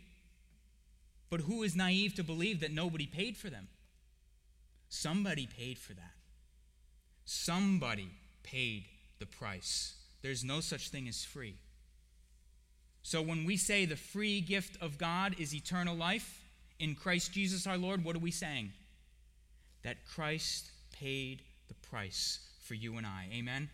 but 1.31 1.41
who 1.41 1.63
is 1.63 1.75
naive 1.75 2.15
to 2.15 2.25
believe 2.25 2.61
that 2.61 2.73
nobody 2.73 3.07
paid 3.07 3.37
for 3.37 3.51
them? 3.51 3.69
Somebody 4.89 5.47
paid 5.47 5.79
for 5.79 5.95
that. 5.95 6.15
Somebody 7.25 8.11
paid 8.43 8.87
the 9.19 9.27
price. 9.27 9.95
There's 10.23 10.45
no 10.45 10.61
such 10.61 10.91
thing 10.91 11.09
as 11.09 11.25
free. 11.25 11.57
So 13.03 13.23
when 13.23 13.45
we 13.45 13.57
say 13.57 13.85
the 13.85 13.97
free 13.97 14.41
gift 14.41 14.81
of 14.81 14.99
God 14.99 15.37
is 15.39 15.55
eternal 15.55 15.97
life 15.97 16.43
in 16.79 16.95
Christ 16.95 17.33
Jesus 17.33 17.67
our 17.67 17.79
Lord, 17.79 18.05
what 18.05 18.17
are 18.17 18.21
we 18.21 18.31
saying? 18.31 18.73
That 19.83 20.05
Christ 20.07 20.71
paid 20.93 21.43
the 21.69 21.75
price 21.75 22.41
for 22.65 22.75
you 22.75 22.97
and 22.97 23.07
I. 23.07 23.29
Amen? 23.33 23.69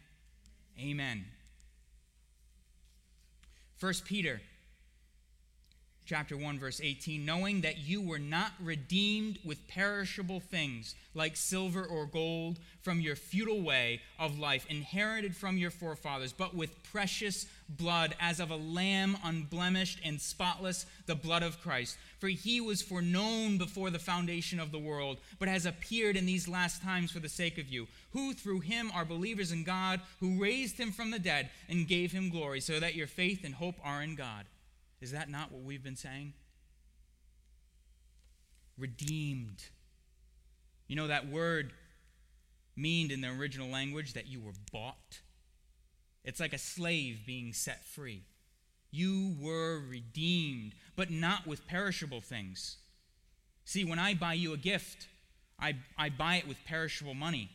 Amen. 0.79 1.25
1 3.81 3.93
Peter 4.05 4.41
chapter 6.12 6.37
1 6.37 6.59
verse 6.59 6.79
18 6.85 7.25
knowing 7.25 7.62
that 7.62 7.79
you 7.79 8.03
were 8.03 8.18
not 8.18 8.53
redeemed 8.61 9.38
with 9.46 9.66
perishable 9.66 10.40
things 10.40 10.94
like 11.14 11.35
silver 11.35 11.87
or 11.87 12.05
gold 12.05 12.59
from 12.83 13.01
your 13.01 13.16
futile 13.16 13.62
way 13.62 13.98
of 14.18 14.38
life 14.38 14.66
inherited 14.68 15.35
from 15.35 15.57
your 15.57 15.70
forefathers 15.70 16.35
but 16.35 16.55
with 16.55 16.83
precious 16.83 17.46
blood 17.66 18.14
as 18.20 18.40
of 18.40 18.51
a 18.51 18.57
lamb 18.57 19.16
unblemished 19.25 20.01
and 20.05 20.20
spotless 20.20 20.85
the 21.07 21.14
blood 21.14 21.42
of 21.42 21.62
Christ. 21.62 21.96
For 22.18 22.29
he 22.29 22.61
was 22.61 22.83
foreknown 22.83 23.57
before 23.57 23.88
the 23.88 23.98
foundation 23.98 24.61
of 24.61 24.70
the 24.70 24.79
world 24.79 25.16
but 25.38 25.48
has 25.48 25.64
appeared 25.64 26.18
in 26.18 26.27
these 26.27 26.46
last 26.46 26.83
times 26.83 27.11
for 27.11 27.20
the 27.20 27.29
sake 27.31 27.57
of 27.57 27.70
you 27.70 27.88
who 28.12 28.35
through 28.35 28.61
him 28.61 28.92
are 28.94 29.07
believers 29.07 29.51
in 29.51 29.64
God 29.64 29.98
who 30.20 30.38
raised 30.42 30.77
him 30.77 30.92
from 30.92 31.11
the 31.11 31.18
dead 31.18 31.48
and 31.70 31.88
gave 31.88 32.12
him 32.12 32.29
glory 32.29 32.61
so 32.61 32.79
that 32.81 32.94
your 32.94 33.07
faith 33.07 33.44
and 33.44 33.55
hope 33.55 33.77
are 33.83 34.03
in 34.03 34.14
God 34.14 34.44
is 35.03 35.11
that 35.11 35.29
not 35.29 35.51
what 35.51 35.62
we've 35.62 35.83
been 35.83 35.97
saying? 35.97 36.33
Redeemed. 38.79 39.65
You 40.87 40.95
know, 40.95 41.09
that 41.09 41.29
word 41.29 41.73
meaned 42.77 43.11
in 43.11 43.21
the 43.21 43.29
original 43.29 43.69
language 43.69 44.15
that 44.15 44.29
you 44.29 44.41
were 44.41 44.53
bought. 44.73 45.21
It's 46.25 46.38
like 46.38 46.53
a 46.53 46.59
slave 46.59 47.23
being 47.27 47.53
set 47.53 47.85
free. 47.85 48.23
You 48.93 49.35
were 49.41 49.81
redeemed, 49.81 50.75
but 50.95 51.11
not 51.11 51.49
with 51.49 51.67
perishable 51.67 52.21
things. 52.21 52.77
See, 53.65 53.85
when 53.85 53.99
I 53.99 54.15
buy 54.15 54.35
you 54.35 54.53
a 54.53 54.57
gift, 54.57 55.09
I, 55.59 55.75
I 55.99 56.11
buy 56.11 56.37
it 56.37 56.47
with 56.47 56.65
perishable 56.65 57.15
money. 57.15 57.51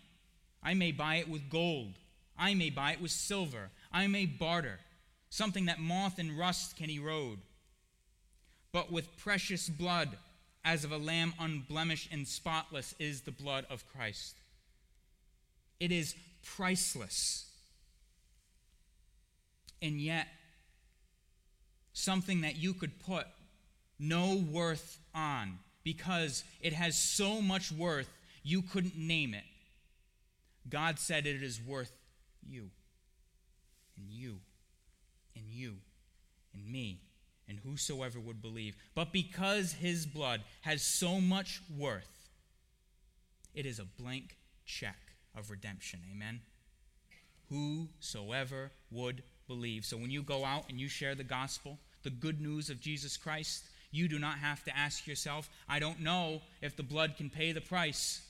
I 0.61 0.73
may 0.73 0.91
buy 0.91 1.15
it 1.15 1.29
with 1.29 1.49
gold. 1.49 1.93
I 2.37 2.55
may 2.55 2.71
buy 2.71 2.91
it 2.91 3.01
with 3.01 3.11
silver. 3.11 3.69
I 3.91 4.07
may 4.07 4.25
barter 4.25 4.79
something 5.29 5.65
that 5.65 5.79
moth 5.79 6.19
and 6.19 6.37
rust 6.37 6.77
can 6.77 6.89
erode, 6.89 7.39
but 8.71 8.91
with 8.91 9.17
precious 9.17 9.69
blood, 9.69 10.09
as 10.63 10.83
of 10.83 10.91
a 10.91 10.97
lamb 10.97 11.33
unblemished 11.39 12.11
and 12.11 12.27
spotless, 12.27 12.93
is 12.99 13.21
the 13.21 13.31
blood 13.31 13.65
of 13.69 13.85
Christ. 13.91 14.35
It 15.79 15.91
is 15.91 16.15
priceless. 16.43 17.45
And 19.81 20.01
yet, 20.01 20.27
something 21.93 22.41
that 22.41 22.57
you 22.57 22.73
could 22.73 22.99
put 22.99 23.27
no 23.99 24.35
worth 24.35 24.99
on 25.13 25.59
because 25.83 26.43
it 26.61 26.73
has 26.73 26.97
so 26.97 27.41
much 27.41 27.71
worth 27.71 28.09
you 28.43 28.61
couldn't 28.61 28.97
name 28.97 29.33
it. 29.33 29.43
God 30.69 30.99
said 30.99 31.25
it 31.25 31.41
is 31.41 31.61
worth 31.61 31.91
you 32.45 32.69
and 33.97 34.09
you 34.09 34.39
you, 35.57 35.75
and 36.53 36.71
me, 36.71 37.01
and 37.47 37.59
whosoever 37.59 38.19
would 38.19 38.41
believe. 38.41 38.75
But 38.95 39.11
because 39.11 39.73
his 39.73 40.05
blood 40.05 40.41
has 40.61 40.81
so 40.81 41.19
much 41.19 41.61
worth, 41.77 42.29
it 43.53 43.65
is 43.65 43.79
a 43.79 43.85
blank 43.85 44.37
check 44.65 44.97
of 45.35 45.49
redemption. 45.49 45.99
Amen? 46.11 46.41
Whosoever 47.49 48.71
would 48.91 49.23
believe. 49.47 49.85
So 49.85 49.97
when 49.97 50.11
you 50.11 50.21
go 50.21 50.45
out 50.45 50.65
and 50.69 50.79
you 50.79 50.89
share 50.89 51.15
the 51.15 51.23
gospel, 51.23 51.79
the 52.03 52.09
good 52.09 52.41
news 52.41 52.69
of 52.69 52.81
Jesus 52.81 53.17
Christ, 53.17 53.63
you 53.91 54.07
do 54.07 54.19
not 54.19 54.37
have 54.39 54.63
to 54.65 54.77
ask 54.77 55.07
yourself, 55.07 55.49
I 55.67 55.79
don't 55.79 56.01
know 56.01 56.41
if 56.61 56.75
the 56.75 56.83
blood 56.83 57.15
can 57.17 57.29
pay 57.29 57.53
the 57.53 57.61
price. 57.61 58.21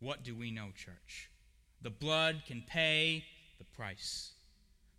What 0.00 0.22
do 0.22 0.34
we 0.34 0.50
know, 0.50 0.68
church? 0.76 1.30
The 1.80 1.90
blood 1.90 2.42
can 2.46 2.62
pay 2.66 3.24
the 3.58 3.64
price. 3.64 4.33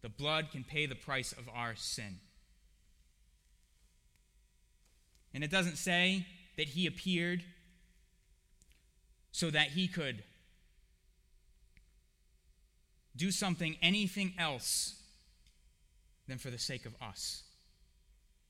The 0.06 0.10
blood 0.10 0.52
can 0.52 0.64
pay 0.64 0.86
the 0.86 0.94
price 0.94 1.32
of 1.32 1.50
our 1.52 1.74
sin. 1.76 2.20
And 5.34 5.44
it 5.44 5.50
doesn't 5.50 5.78
say 5.78 6.28
that 6.58 6.68
he 6.68 6.86
appeared 6.86 7.42
so 9.32 9.50
that 9.50 9.70
he 9.70 9.88
could 9.88 10.22
do 13.16 13.32
something, 13.32 13.78
anything 13.82 14.36
else 14.38 14.94
than 16.28 16.38
for 16.38 16.52
the 16.52 16.60
sake 16.60 16.86
of 16.86 16.94
us. 17.02 17.42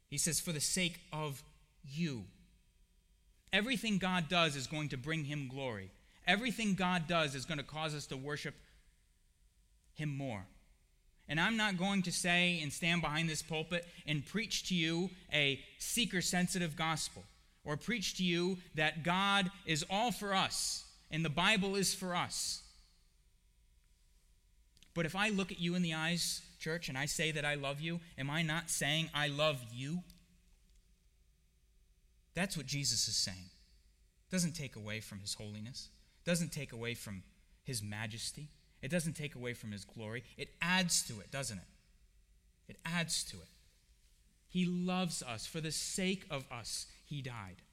He 0.09 0.17
says, 0.17 0.41
for 0.41 0.51
the 0.51 0.59
sake 0.59 0.99
of 1.13 1.41
you. 1.85 2.25
Everything 3.53 3.97
God 3.97 4.27
does 4.27 4.57
is 4.57 4.67
going 4.67 4.89
to 4.89 4.97
bring 4.97 5.23
him 5.23 5.47
glory. 5.47 5.89
Everything 6.27 6.73
God 6.73 7.07
does 7.07 7.33
is 7.33 7.45
going 7.45 7.59
to 7.59 7.63
cause 7.63 7.95
us 7.95 8.07
to 8.07 8.17
worship 8.17 8.55
him 9.93 10.09
more. 10.17 10.45
And 11.27 11.39
I'm 11.39 11.57
not 11.57 11.77
going 11.77 12.03
to 12.03 12.11
say 12.11 12.59
and 12.61 12.71
stand 12.71 13.01
behind 13.01 13.29
this 13.29 13.41
pulpit 13.41 13.87
and 14.05 14.25
preach 14.25 14.67
to 14.69 14.75
you 14.75 15.09
a 15.33 15.59
seeker 15.79 16.21
sensitive 16.21 16.75
gospel 16.75 17.23
or 17.63 17.77
preach 17.77 18.17
to 18.17 18.23
you 18.23 18.57
that 18.75 19.03
God 19.03 19.49
is 19.65 19.83
all 19.89 20.11
for 20.11 20.35
us 20.35 20.85
and 21.09 21.25
the 21.25 21.29
Bible 21.29 21.75
is 21.75 21.93
for 21.93 22.15
us. 22.15 22.61
But 24.93 25.05
if 25.05 25.15
I 25.15 25.29
look 25.29 25.51
at 25.51 25.59
you 25.59 25.75
in 25.75 25.81
the 25.81 25.93
eyes, 25.93 26.41
church, 26.59 26.87
and 26.89 26.97
I 26.97 27.05
say 27.05 27.31
that 27.31 27.43
I 27.43 27.55
love 27.55 27.81
you, 27.81 27.99
am 28.17 28.29
I 28.29 28.41
not 28.41 28.69
saying 28.69 29.09
I 29.13 29.27
love 29.27 29.61
you? 29.73 29.99
That's 32.33 32.55
what 32.55 32.65
Jesus 32.65 33.07
is 33.07 33.15
saying. 33.15 33.49
Doesn't 34.31 34.53
take 34.53 34.75
away 34.75 34.99
from 35.01 35.19
his 35.19 35.33
holiness, 35.33 35.89
doesn't 36.25 36.51
take 36.51 36.71
away 36.71 36.93
from 36.93 37.23
his 37.63 37.83
majesty, 37.83 38.49
it 38.85 38.91
doesn't 38.91 39.13
take 39.13 39.33
away 39.33 39.55
from 39.55 39.71
his 39.71 39.83
glory. 39.83 40.23
It 40.37 40.49
adds 40.61 41.01
to 41.07 41.19
it, 41.19 41.31
doesn't 41.31 41.57
it? 41.57 41.63
It 42.67 42.77
adds 42.85 43.23
to 43.23 43.37
it. 43.37 43.47
He 44.47 44.67
loves 44.67 45.23
us. 45.23 45.47
For 45.47 45.59
the 45.59 45.71
sake 45.71 46.23
of 46.29 46.45
us, 46.51 46.85
he 47.03 47.23
died. 47.23 47.63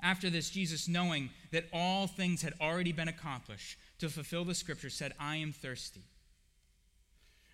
After 0.00 0.30
this, 0.30 0.50
Jesus, 0.50 0.86
knowing 0.86 1.30
that 1.50 1.64
all 1.72 2.06
things 2.06 2.42
had 2.42 2.54
already 2.60 2.92
been 2.92 3.08
accomplished 3.08 3.76
to 3.98 4.08
fulfill 4.08 4.44
the 4.44 4.54
scripture, 4.54 4.88
said, 4.88 5.14
I 5.18 5.34
am 5.38 5.50
thirsty. 5.50 6.04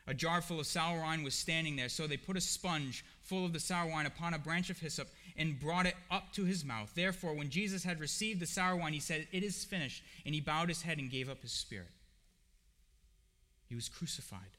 A 0.06 0.12
jar 0.12 0.42
full 0.42 0.60
of 0.60 0.66
sour 0.66 1.00
wine 1.00 1.22
was 1.22 1.34
standing 1.34 1.76
there, 1.76 1.88
so 1.88 2.06
they 2.06 2.18
put 2.18 2.36
a 2.36 2.42
sponge 2.42 3.06
full 3.22 3.46
of 3.46 3.54
the 3.54 3.58
sour 3.58 3.88
wine 3.88 4.04
upon 4.04 4.34
a 4.34 4.38
branch 4.38 4.68
of 4.68 4.78
hyssop 4.78 5.08
and 5.38 5.60
brought 5.60 5.86
it 5.86 5.94
up 6.10 6.32
to 6.32 6.44
his 6.44 6.64
mouth. 6.64 6.92
Therefore, 6.94 7.34
when 7.34 7.50
Jesus 7.50 7.84
had 7.84 8.00
received 8.00 8.40
the 8.40 8.46
sour 8.46 8.76
wine, 8.76 8.92
he 8.92 9.00
said, 9.00 9.26
It 9.32 9.42
is 9.42 9.64
finished. 9.64 10.02
And 10.24 10.34
he 10.34 10.40
bowed 10.40 10.68
his 10.68 10.82
head 10.82 10.98
and 10.98 11.10
gave 11.10 11.28
up 11.28 11.42
his 11.42 11.52
spirit. 11.52 11.90
He 13.68 13.74
was 13.74 13.88
crucified. 13.88 14.56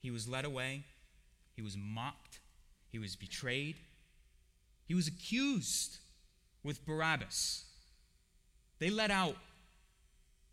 He 0.00 0.10
was 0.10 0.28
led 0.28 0.44
away. 0.44 0.84
He 1.54 1.62
was 1.62 1.76
mocked. 1.76 2.38
He 2.88 2.98
was 2.98 3.16
betrayed. 3.16 3.76
He 4.86 4.94
was 4.94 5.06
accused 5.06 5.98
with 6.62 6.84
Barabbas. 6.86 7.64
They 8.78 8.90
let 8.90 9.10
out 9.10 9.36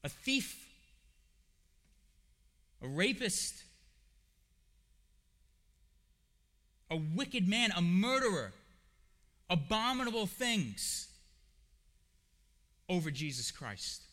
a 0.04 0.10
thief, 0.10 0.68
a 2.82 2.88
rapist, 2.88 3.64
a 6.90 6.98
wicked 6.98 7.48
man, 7.48 7.72
a 7.76 7.82
murderer, 7.82 8.54
abominable 9.50 10.26
things 10.26 11.08
over 12.90 13.12
Jesus 13.12 13.52
Christ. 13.52 14.04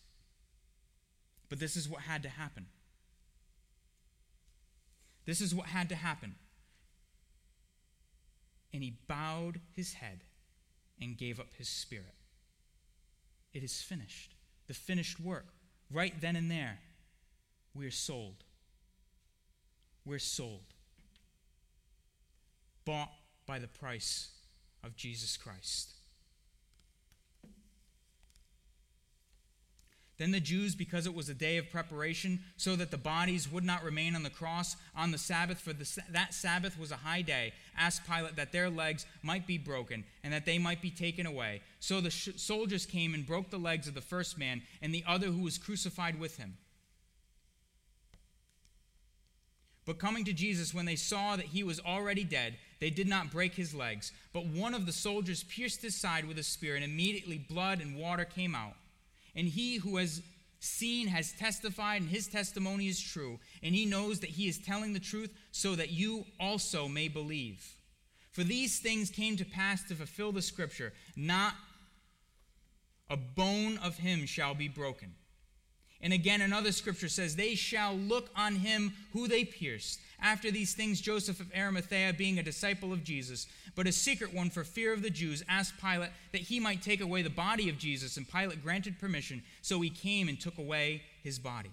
But 1.48 1.60
this 1.60 1.76
is 1.76 1.88
what 1.88 2.02
had 2.02 2.22
to 2.24 2.28
happen. 2.28 2.66
This 5.26 5.40
is 5.40 5.54
what 5.54 5.66
had 5.66 5.88
to 5.90 5.94
happen 5.94 6.34
and 8.74 8.82
he 8.82 8.98
bowed 9.06 9.60
his 9.76 9.94
head 9.94 10.24
and 11.00 11.16
gave 11.16 11.38
up 11.38 11.54
his 11.56 11.68
spirit. 11.68 12.16
It 13.52 13.62
is 13.62 13.80
finished. 13.80 14.34
The 14.66 14.74
finished 14.74 15.20
work. 15.20 15.46
Right 15.92 16.20
then 16.20 16.34
and 16.34 16.50
there, 16.50 16.80
we're 17.72 17.92
sold. 17.92 18.42
We're 20.04 20.18
sold. 20.18 20.73
Bought 22.84 23.10
by 23.46 23.58
the 23.58 23.68
price 23.68 24.28
of 24.82 24.96
Jesus 24.96 25.36
Christ. 25.36 25.94
Then 30.16 30.30
the 30.30 30.40
Jews, 30.40 30.76
because 30.76 31.06
it 31.06 31.14
was 31.14 31.28
a 31.28 31.34
day 31.34 31.56
of 31.56 31.70
preparation, 31.70 32.40
so 32.56 32.76
that 32.76 32.92
the 32.92 32.96
bodies 32.96 33.50
would 33.50 33.64
not 33.64 33.82
remain 33.82 34.14
on 34.14 34.22
the 34.22 34.30
cross 34.30 34.76
on 34.94 35.10
the 35.10 35.18
Sabbath, 35.18 35.58
for 35.58 35.72
the, 35.72 36.02
that 36.10 36.32
Sabbath 36.32 36.78
was 36.78 36.92
a 36.92 36.96
high 36.96 37.22
day, 37.22 37.52
asked 37.76 38.06
Pilate 38.06 38.36
that 38.36 38.52
their 38.52 38.70
legs 38.70 39.06
might 39.22 39.44
be 39.44 39.58
broken 39.58 40.04
and 40.22 40.32
that 40.32 40.46
they 40.46 40.56
might 40.56 40.80
be 40.80 40.90
taken 40.90 41.26
away. 41.26 41.62
So 41.80 42.00
the 42.00 42.10
sh- 42.10 42.28
soldiers 42.36 42.86
came 42.86 43.12
and 43.12 43.26
broke 43.26 43.50
the 43.50 43.58
legs 43.58 43.88
of 43.88 43.94
the 43.94 44.00
first 44.00 44.38
man 44.38 44.62
and 44.80 44.94
the 44.94 45.04
other 45.06 45.26
who 45.26 45.42
was 45.42 45.58
crucified 45.58 46.20
with 46.20 46.36
him. 46.36 46.58
But 49.84 49.98
coming 49.98 50.24
to 50.24 50.32
Jesus, 50.32 50.72
when 50.72 50.86
they 50.86 50.96
saw 50.96 51.36
that 51.36 51.46
he 51.46 51.62
was 51.62 51.80
already 51.80 52.24
dead, 52.24 52.56
they 52.80 52.90
did 52.90 53.08
not 53.08 53.30
break 53.30 53.54
his 53.54 53.74
legs. 53.74 54.12
But 54.32 54.46
one 54.46 54.74
of 54.74 54.86
the 54.86 54.92
soldiers 54.92 55.44
pierced 55.44 55.82
his 55.82 55.94
side 55.94 56.26
with 56.26 56.38
a 56.38 56.42
spear, 56.42 56.74
and 56.74 56.84
immediately 56.84 57.38
blood 57.38 57.80
and 57.80 57.96
water 57.96 58.24
came 58.24 58.54
out. 58.54 58.74
And 59.34 59.48
he 59.48 59.76
who 59.76 59.96
has 59.96 60.22
seen 60.60 61.08
has 61.08 61.32
testified, 61.32 62.02
and 62.02 62.10
his 62.10 62.26
testimony 62.26 62.88
is 62.88 63.00
true. 63.00 63.38
And 63.62 63.74
he 63.74 63.86
knows 63.86 64.20
that 64.20 64.30
he 64.30 64.48
is 64.48 64.58
telling 64.58 64.92
the 64.92 65.00
truth, 65.00 65.30
so 65.52 65.74
that 65.74 65.90
you 65.90 66.24
also 66.40 66.88
may 66.88 67.08
believe. 67.08 67.74
For 68.32 68.42
these 68.42 68.80
things 68.80 69.10
came 69.10 69.36
to 69.36 69.44
pass 69.44 69.82
to 69.84 69.94
fulfill 69.94 70.32
the 70.32 70.42
scripture 70.42 70.92
not 71.16 71.54
a 73.10 73.16
bone 73.16 73.78
of 73.78 73.98
him 73.98 74.26
shall 74.26 74.54
be 74.54 74.66
broken. 74.66 75.14
And 76.00 76.12
again, 76.12 76.40
another 76.40 76.72
scripture 76.72 77.08
says, 77.08 77.36
They 77.36 77.54
shall 77.54 77.94
look 77.94 78.28
on 78.36 78.56
him 78.56 78.92
who 79.12 79.28
they 79.28 79.44
pierced. 79.44 80.00
After 80.20 80.50
these 80.50 80.74
things, 80.74 81.00
Joseph 81.00 81.40
of 81.40 81.52
Arimathea, 81.56 82.14
being 82.16 82.38
a 82.38 82.42
disciple 82.42 82.92
of 82.92 83.04
Jesus, 83.04 83.46
but 83.74 83.86
a 83.86 83.92
secret 83.92 84.32
one 84.32 84.50
for 84.50 84.64
fear 84.64 84.92
of 84.92 85.02
the 85.02 85.10
Jews, 85.10 85.42
asked 85.48 85.80
Pilate 85.80 86.10
that 86.32 86.42
he 86.42 86.60
might 86.60 86.82
take 86.82 87.00
away 87.00 87.22
the 87.22 87.30
body 87.30 87.68
of 87.68 87.78
Jesus, 87.78 88.16
and 88.16 88.28
Pilate 88.28 88.62
granted 88.62 88.98
permission, 88.98 89.42
so 89.62 89.80
he 89.80 89.90
came 89.90 90.28
and 90.28 90.40
took 90.40 90.58
away 90.58 91.02
his 91.22 91.38
body. 91.38 91.70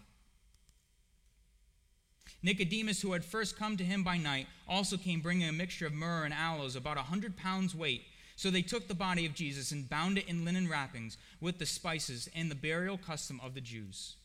Nicodemus, 2.43 3.01
who 3.01 3.13
had 3.13 3.23
first 3.23 3.57
come 3.57 3.77
to 3.77 3.83
him 3.83 4.03
by 4.03 4.17
night, 4.17 4.47
also 4.67 4.97
came 4.97 5.21
bringing 5.21 5.47
a 5.47 5.53
mixture 5.53 5.85
of 5.85 5.93
myrrh 5.93 6.25
and 6.25 6.33
aloes, 6.33 6.75
about 6.75 6.97
a 6.97 7.03
hundred 7.03 7.37
pounds 7.37 7.75
weight. 7.75 8.03
So 8.35 8.49
they 8.49 8.63
took 8.63 8.87
the 8.87 8.95
body 8.95 9.27
of 9.27 9.35
Jesus 9.35 9.71
and 9.71 9.87
bound 9.87 10.17
it 10.17 10.27
in 10.27 10.43
linen 10.43 10.67
wrappings 10.67 11.17
with 11.39 11.59
the 11.59 11.65
spices 11.67 12.27
and 12.35 12.49
the 12.49 12.55
burial 12.55 12.97
custom 12.97 13.39
of 13.43 13.53
the 13.53 13.61
Jews. 13.61 14.15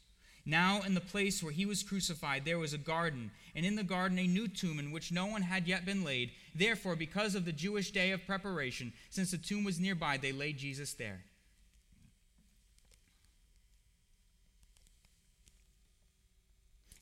Now, 0.49 0.83
in 0.83 0.95
the 0.95 1.01
place 1.01 1.43
where 1.43 1.53
he 1.53 1.67
was 1.67 1.83
crucified, 1.83 2.45
there 2.45 2.59
was 2.59 2.73
a 2.73 2.79
garden, 2.79 3.33
and 3.57 3.67
in 3.67 3.75
the 3.75 3.83
garden 3.83 4.17
a 4.17 4.29
new 4.29 4.47
tomb 4.47 4.79
in 4.79 4.93
which 4.93 5.11
no 5.11 5.27
one 5.27 5.43
had 5.43 5.67
yet 5.67 5.85
been 5.85 6.05
laid. 6.05 6.31
Therefore, 6.55 6.95
because 6.95 7.35
of 7.35 7.45
the 7.45 7.53
Jewish 7.53 7.91
day 7.91 8.13
of 8.13 8.25
preparation, 8.25 8.93
since 9.11 9.33
the 9.33 9.39
tomb 9.39 9.65
was 9.65 9.81
nearby, 9.81 10.17
they 10.17 10.31
laid 10.31 10.57
Jesus 10.57 10.93
there. 10.93 11.25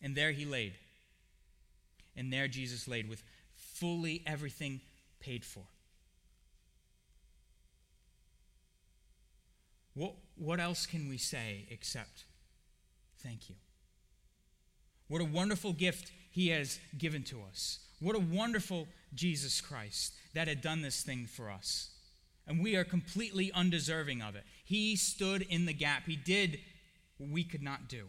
And 0.03 0.17
there 0.17 0.33
he 0.33 0.47
laid. 0.47 0.73
And 2.17 2.33
there 2.33 2.49
Jesus 2.49 2.89
laid 2.89 3.11
with 3.11 3.23
fully 3.57 4.23
everything 4.27 4.81
paid 5.21 5.45
for. 5.45 5.65
What, 9.93 10.15
what 10.37 10.61
else 10.61 10.87
can 10.87 11.11
we 11.11 11.19
say 11.19 11.67
except 11.71 12.25
Thank 13.25 13.49
you. 13.49 13.57
What 15.09 15.21
a 15.21 15.25
wonderful 15.25 15.73
gift 15.73 16.13
he 16.31 16.49
has 16.49 16.79
given 16.97 17.23
to 17.25 17.41
us. 17.49 17.79
What 18.01 18.17
a 18.17 18.21
wonderful 18.21 18.87
Jesus 19.15 19.61
Christ 19.61 20.13
that 20.35 20.49
had 20.49 20.61
done 20.61 20.83
this 20.83 21.03
thing 21.03 21.27
for 21.27 21.51
us. 21.51 21.91
And 22.47 22.63
we 22.63 22.77
are 22.77 22.85
completely 22.85 23.51
undeserving 23.53 24.21
of 24.21 24.37
it. 24.37 24.45
He 24.65 24.97
stood 24.97 25.43
in 25.43 25.65
the 25.65 25.73
gap. 25.73 26.03
He 26.07 26.17
did 26.17 26.59
what 27.17 27.31
we 27.31 27.45
could 27.45 27.63
not 27.63 27.89
do. 27.89 28.09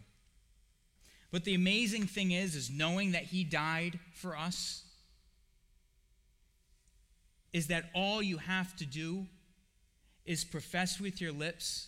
But 1.32 1.44
the 1.44 1.56
amazing 1.56 2.08
thing 2.08 2.32
is 2.32 2.56
is 2.56 2.70
knowing 2.70 3.12
that 3.12 3.24
he 3.24 3.44
died 3.44 4.00
for 4.14 4.38
us 4.38 4.84
is 7.54 7.68
that 7.68 7.90
all 7.94 8.22
you 8.22 8.38
have 8.38 8.76
to 8.76 8.86
do 8.86 9.28
is 10.26 10.44
profess 10.44 11.00
with 11.00 11.22
your 11.22 11.32
lips, 11.32 11.88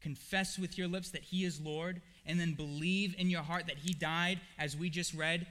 confess 0.00 0.58
with 0.58 0.78
your 0.78 0.86
lips 0.86 1.10
that 1.10 1.22
he 1.22 1.44
is 1.44 1.60
Lord, 1.60 2.00
and 2.28 2.38
then 2.38 2.52
believe 2.52 3.16
in 3.18 3.30
your 3.30 3.42
heart 3.42 3.66
that 3.66 3.78
he 3.78 3.92
died, 3.92 4.38
as 4.58 4.76
we 4.76 4.90
just 4.90 5.14
read. 5.14 5.46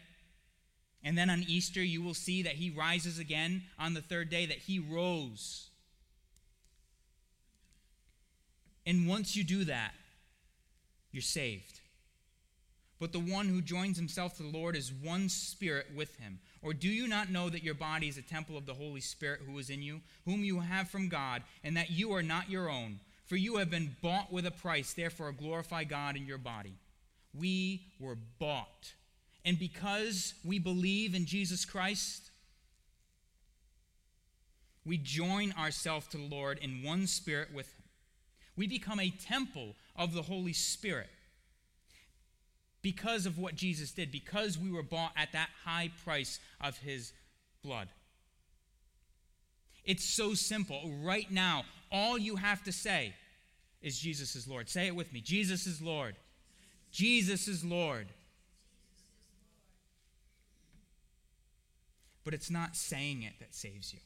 And 1.04 1.18
then 1.18 1.30
on 1.30 1.44
Easter, 1.48 1.84
you 1.84 2.02
will 2.02 2.14
see 2.14 2.44
that 2.44 2.54
he 2.54 2.70
rises 2.70 3.20
again 3.20 3.64
on 3.78 3.94
the 3.94 4.02
third 4.02 4.30
day, 4.30 4.46
that 4.46 4.60
he 4.60 4.80
rose. 4.80 5.70
And 8.86 9.08
once 9.08 9.36
you 9.36 9.44
do 9.44 9.66
that, 9.66 9.94
you're 11.12 11.22
saved. 11.22 11.82
But 13.00 13.12
the 13.12 13.20
one 13.20 13.48
who 13.48 13.62
joins 13.62 13.98
himself 13.98 14.38
to 14.38 14.44
the 14.44 14.58
Lord 14.58 14.76
is 14.76 14.92
one 14.92 15.30
spirit 15.30 15.88
with 15.96 16.16
him. 16.18 16.40
Or 16.62 16.74
do 16.74 16.88
you 16.88 17.08
not 17.08 17.30
know 17.30 17.50
that 17.50 17.64
your 17.64 17.76
body 17.76 18.08
is 18.08 18.18
a 18.18 18.24
temple 18.24 18.58
of 18.58 18.66
the 18.66 18.74
Holy 18.74 19.02
Spirit 19.02 19.42
who 19.46 19.58
is 19.60 19.70
in 19.70 19.82
you, 19.82 20.02
whom 20.26 20.44
you 20.44 20.60
have 20.62 20.90
from 20.90 21.10
God, 21.10 21.44
and 21.64 21.78
that 21.78 21.92
you 21.92 22.14
are 22.14 22.24
not 22.24 22.50
your 22.50 22.70
own? 22.70 23.00
For 23.28 23.36
you 23.36 23.58
have 23.58 23.70
been 23.70 23.96
bought 24.02 24.32
with 24.32 24.46
a 24.46 24.52
price, 24.52 24.94
therefore 24.94 25.32
glorify 25.34 25.84
God 25.84 26.16
in 26.16 26.26
your 26.26 26.38
body. 26.38 26.74
We 27.38 27.84
were 28.00 28.18
bought. 28.40 28.94
And 29.44 29.60
because 29.60 30.34
we 30.46 30.60
believe 30.60 31.14
in 31.14 31.26
Jesus 31.26 31.66
Christ, 31.66 32.32
we 34.86 34.98
join 34.98 35.52
ourselves 35.60 36.08
to 36.08 36.18
the 36.18 36.24
Lord 36.24 36.58
in 36.60 36.84
one 36.84 37.06
spirit 37.06 37.50
with 37.54 37.68
Him. 37.68 37.84
We 38.56 38.68
become 38.68 39.00
a 39.00 39.10
temple 39.10 39.76
of 39.96 40.14
the 40.14 40.24
Holy 40.24 40.54
Spirit 40.54 41.10
because 42.82 43.26
of 43.26 43.38
what 43.38 43.56
Jesus 43.56 43.92
did, 43.92 44.12
because 44.12 44.58
we 44.58 44.72
were 44.72 44.84
bought 44.84 45.12
at 45.18 45.34
that 45.34 45.50
high 45.66 45.92
price 46.06 46.40
of 46.62 46.78
His 46.78 47.12
blood. 47.62 47.90
It's 49.84 50.16
so 50.16 50.34
simple. 50.34 50.92
Right 51.04 51.30
now, 51.30 51.64
all 51.92 52.18
you 52.18 52.36
have 52.36 52.64
to 52.64 52.72
say 52.72 53.14
is 53.82 53.98
Jesus 53.98 54.36
is 54.36 54.48
Lord. 54.48 54.70
Say 54.70 54.88
it 54.88 54.96
with 54.96 55.14
me 55.14 55.22
Jesus 55.22 55.68
is 55.68 55.82
Lord. 55.82 56.16
Jesus 56.92 57.48
is 57.48 57.64
Lord. 57.64 58.08
But 62.24 62.34
it's 62.34 62.50
not 62.50 62.76
saying 62.76 63.24
it 63.24 63.40
that 63.40 63.56
saves 63.56 63.94
you, 63.94 64.00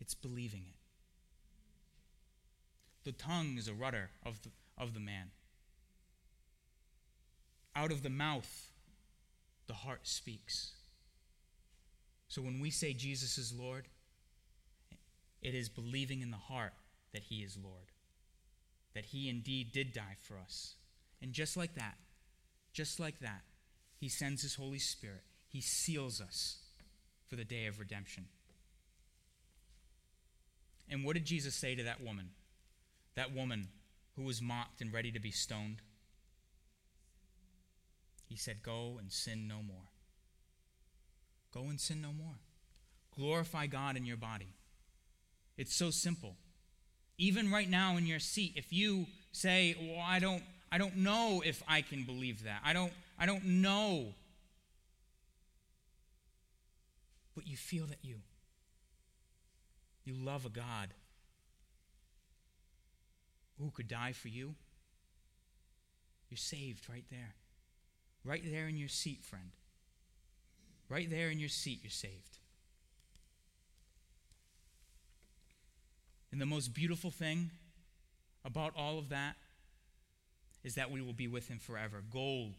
it's 0.00 0.14
believing 0.14 0.64
it. 0.68 0.74
The 3.04 3.12
tongue 3.12 3.56
is 3.58 3.68
a 3.68 3.74
rudder 3.74 4.10
of 4.24 4.42
the, 4.42 4.48
of 4.78 4.94
the 4.94 5.00
man. 5.00 5.30
Out 7.76 7.92
of 7.92 8.02
the 8.02 8.10
mouth, 8.10 8.72
the 9.66 9.74
heart 9.74 10.00
speaks. 10.04 10.72
So 12.28 12.42
when 12.42 12.60
we 12.60 12.70
say 12.70 12.92
Jesus 12.92 13.36
is 13.38 13.52
Lord, 13.52 13.86
it 15.44 15.54
is 15.54 15.68
believing 15.68 16.22
in 16.22 16.30
the 16.30 16.36
heart 16.36 16.72
that 17.12 17.24
He 17.24 17.36
is 17.36 17.56
Lord, 17.62 17.92
that 18.94 19.04
He 19.04 19.28
indeed 19.28 19.70
did 19.70 19.92
die 19.92 20.16
for 20.20 20.38
us. 20.38 20.74
And 21.22 21.32
just 21.32 21.56
like 21.56 21.74
that, 21.74 21.98
just 22.72 22.98
like 22.98 23.20
that, 23.20 23.42
He 24.00 24.08
sends 24.08 24.42
His 24.42 24.56
Holy 24.56 24.78
Spirit. 24.78 25.22
He 25.46 25.60
seals 25.60 26.20
us 26.20 26.56
for 27.28 27.36
the 27.36 27.44
day 27.44 27.66
of 27.66 27.78
redemption. 27.78 28.24
And 30.90 31.04
what 31.04 31.14
did 31.14 31.26
Jesus 31.26 31.54
say 31.54 31.74
to 31.74 31.84
that 31.84 32.02
woman? 32.02 32.30
That 33.14 33.32
woman 33.32 33.68
who 34.16 34.22
was 34.22 34.42
mocked 34.42 34.80
and 34.80 34.92
ready 34.92 35.12
to 35.12 35.20
be 35.20 35.30
stoned? 35.30 35.82
He 38.28 38.36
said, 38.36 38.62
Go 38.62 38.96
and 38.98 39.12
sin 39.12 39.46
no 39.46 39.62
more. 39.62 39.90
Go 41.52 41.68
and 41.68 41.80
sin 41.80 42.00
no 42.00 42.12
more. 42.12 42.40
Glorify 43.14 43.66
God 43.66 43.96
in 43.96 44.04
your 44.04 44.16
body. 44.16 44.54
It's 45.56 45.74
so 45.74 45.90
simple. 45.90 46.36
Even 47.16 47.50
right 47.50 47.68
now 47.68 47.96
in 47.96 48.06
your 48.06 48.18
seat, 48.18 48.54
if 48.56 48.72
you 48.72 49.06
say, 49.32 49.76
"Well, 49.80 50.04
I 50.04 50.18
don't 50.18 50.42
I 50.72 50.78
don't 50.78 50.96
know 50.96 51.42
if 51.44 51.62
I 51.68 51.82
can 51.82 52.04
believe 52.04 52.44
that. 52.44 52.60
I 52.64 52.72
don't 52.72 52.92
I 53.18 53.26
don't 53.26 53.44
know." 53.44 54.14
But 57.34 57.46
you 57.46 57.56
feel 57.56 57.86
that 57.86 57.98
you 58.02 58.20
you 60.04 60.14
love 60.14 60.44
a 60.44 60.50
God 60.50 60.92
who 63.58 63.70
could 63.70 63.88
die 63.88 64.12
for 64.12 64.28
you. 64.28 64.54
You're 66.28 66.38
saved 66.38 66.88
right 66.88 67.04
there. 67.10 67.34
Right 68.24 68.42
there 68.44 68.66
in 68.66 68.76
your 68.76 68.88
seat, 68.88 69.22
friend. 69.22 69.52
Right 70.88 71.08
there 71.08 71.30
in 71.30 71.38
your 71.38 71.48
seat, 71.48 71.80
you're 71.82 71.90
saved. 71.90 72.38
And 76.34 76.40
the 76.40 76.46
most 76.46 76.74
beautiful 76.74 77.12
thing 77.12 77.52
about 78.44 78.72
all 78.76 78.98
of 78.98 79.10
that 79.10 79.36
is 80.64 80.74
that 80.74 80.90
we 80.90 81.00
will 81.00 81.12
be 81.12 81.28
with 81.28 81.46
him 81.46 81.60
forever. 81.60 82.02
Gold, 82.10 82.54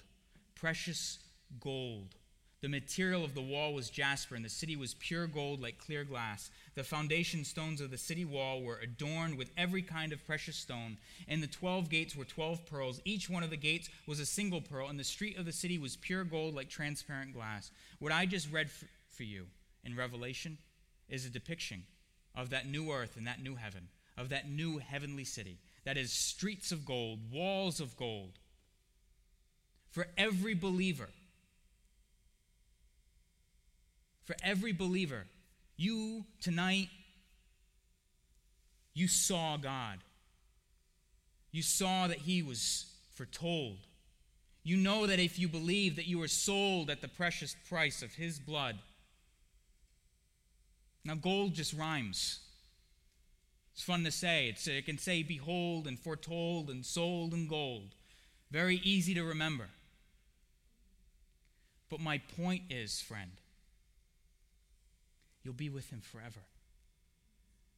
precious 0.55 1.19
gold. 1.59 2.15
The 2.61 2.69
material 2.69 3.25
of 3.25 3.35
the 3.35 3.41
wall 3.41 3.73
was 3.73 3.89
jasper, 3.89 4.33
and 4.33 4.45
the 4.45 4.49
city 4.49 4.77
was 4.77 4.93
pure 4.93 5.27
gold 5.27 5.61
like 5.61 5.77
clear 5.77 6.05
glass. 6.05 6.51
The 6.75 6.85
foundation 6.85 7.43
stones 7.43 7.81
of 7.81 7.91
the 7.91 7.97
city 7.97 8.23
wall 8.23 8.61
were 8.61 8.79
adorned 8.79 9.38
with 9.38 9.51
every 9.57 9.81
kind 9.81 10.13
of 10.13 10.25
precious 10.25 10.55
stone, 10.55 10.97
and 11.27 11.43
the 11.43 11.47
twelve 11.47 11.89
gates 11.89 12.15
were 12.15 12.23
twelve 12.23 12.65
pearls. 12.65 13.01
Each 13.03 13.29
one 13.29 13.43
of 13.43 13.49
the 13.49 13.57
gates 13.57 13.89
was 14.07 14.21
a 14.21 14.25
single 14.25 14.61
pearl, 14.61 14.88
and 14.88 14.97
the 14.97 15.03
street 15.03 15.38
of 15.38 15.43
the 15.43 15.51
city 15.51 15.77
was 15.77 15.97
pure 15.97 16.23
gold 16.23 16.55
like 16.55 16.69
transparent 16.69 17.33
glass. 17.33 17.71
What 17.99 18.13
I 18.13 18.25
just 18.25 18.49
read 18.49 18.69
for 19.09 19.23
you 19.23 19.47
in 19.83 19.97
Revelation 19.97 20.59
is 21.09 21.25
a 21.25 21.29
depiction 21.29 21.83
of 22.35 22.49
that 22.49 22.67
new 22.67 22.91
earth 22.91 23.15
and 23.17 23.27
that 23.27 23.41
new 23.41 23.55
heaven, 23.55 23.87
of 24.17 24.29
that 24.29 24.49
new 24.49 24.79
heavenly 24.79 25.23
city. 25.23 25.57
That 25.85 25.97
is 25.97 26.11
streets 26.11 26.71
of 26.71 26.85
gold, 26.85 27.19
walls 27.31 27.79
of 27.79 27.95
gold. 27.95 28.39
For 29.91 30.07
every 30.17 30.53
believer, 30.53 31.09
for 34.25 34.35
every 34.43 34.73
believer. 34.73 35.25
You 35.77 36.25
tonight, 36.41 36.89
you 38.93 39.07
saw 39.07 39.57
God. 39.57 39.99
You 41.51 41.61
saw 41.61 42.07
that 42.07 42.17
He 42.17 42.41
was 42.41 42.85
foretold. 43.13 43.77
You 44.63 44.77
know 44.77 45.05
that 45.05 45.19
if 45.19 45.37
you 45.37 45.47
believe 45.47 45.95
that 45.95 46.07
you 46.07 46.17
were 46.17 46.27
sold 46.27 46.89
at 46.89 47.01
the 47.01 47.07
precious 47.07 47.55
price 47.69 48.01
of 48.01 48.15
His 48.15 48.39
blood. 48.39 48.79
Now, 51.05 51.15
gold 51.15 51.53
just 51.53 51.73
rhymes. 51.73 52.39
It's 53.73 53.83
fun 53.83 54.03
to 54.03 54.11
say. 54.11 54.49
It's, 54.49 54.67
it 54.67 54.85
can 54.85 54.97
say 54.97 55.23
behold 55.23 55.87
and 55.87 55.97
foretold 55.99 56.69
and 56.69 56.85
sold 56.85 57.33
and 57.33 57.47
gold. 57.47 57.95
Very 58.51 58.77
easy 58.83 59.13
to 59.13 59.23
remember. 59.23 59.67
But 61.89 61.99
my 61.99 62.17
point 62.35 62.63
is, 62.69 62.99
friend, 62.99 63.31
You'll 65.45 65.53
be 65.53 65.69
with 65.69 65.91
him 65.91 66.01
forever. 66.01 66.39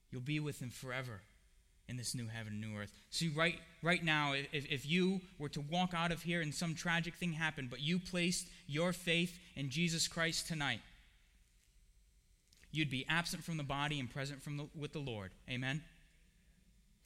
You'll 0.09 0.21
be 0.21 0.39
with 0.39 0.61
him 0.61 0.69
forever 0.69 1.19
in 1.89 1.97
this 1.97 2.15
new 2.15 2.27
heaven 2.27 2.61
new 2.61 2.77
earth. 2.77 2.91
See, 3.09 3.27
right, 3.27 3.59
right 3.83 4.03
now, 4.03 4.33
if, 4.33 4.65
if 4.71 4.85
you 4.85 5.19
were 5.37 5.49
to 5.49 5.61
walk 5.61 5.93
out 5.93 6.13
of 6.13 6.23
here 6.23 6.41
and 6.41 6.55
some 6.55 6.75
tragic 6.75 7.15
thing 7.15 7.33
happened, 7.33 7.69
but 7.69 7.81
you 7.81 7.99
placed 7.99 8.47
your 8.67 8.93
faith 8.93 9.37
in 9.55 9.69
Jesus 9.69 10.07
Christ 10.07 10.47
tonight, 10.47 10.79
you'd 12.71 12.89
be 12.89 13.05
absent 13.07 13.43
from 13.43 13.57
the 13.57 13.63
body 13.63 13.99
and 13.99 14.09
present 14.09 14.41
from 14.41 14.57
the, 14.57 14.67
with 14.75 14.93
the 14.93 14.99
Lord. 14.99 15.31
Amen? 15.49 15.81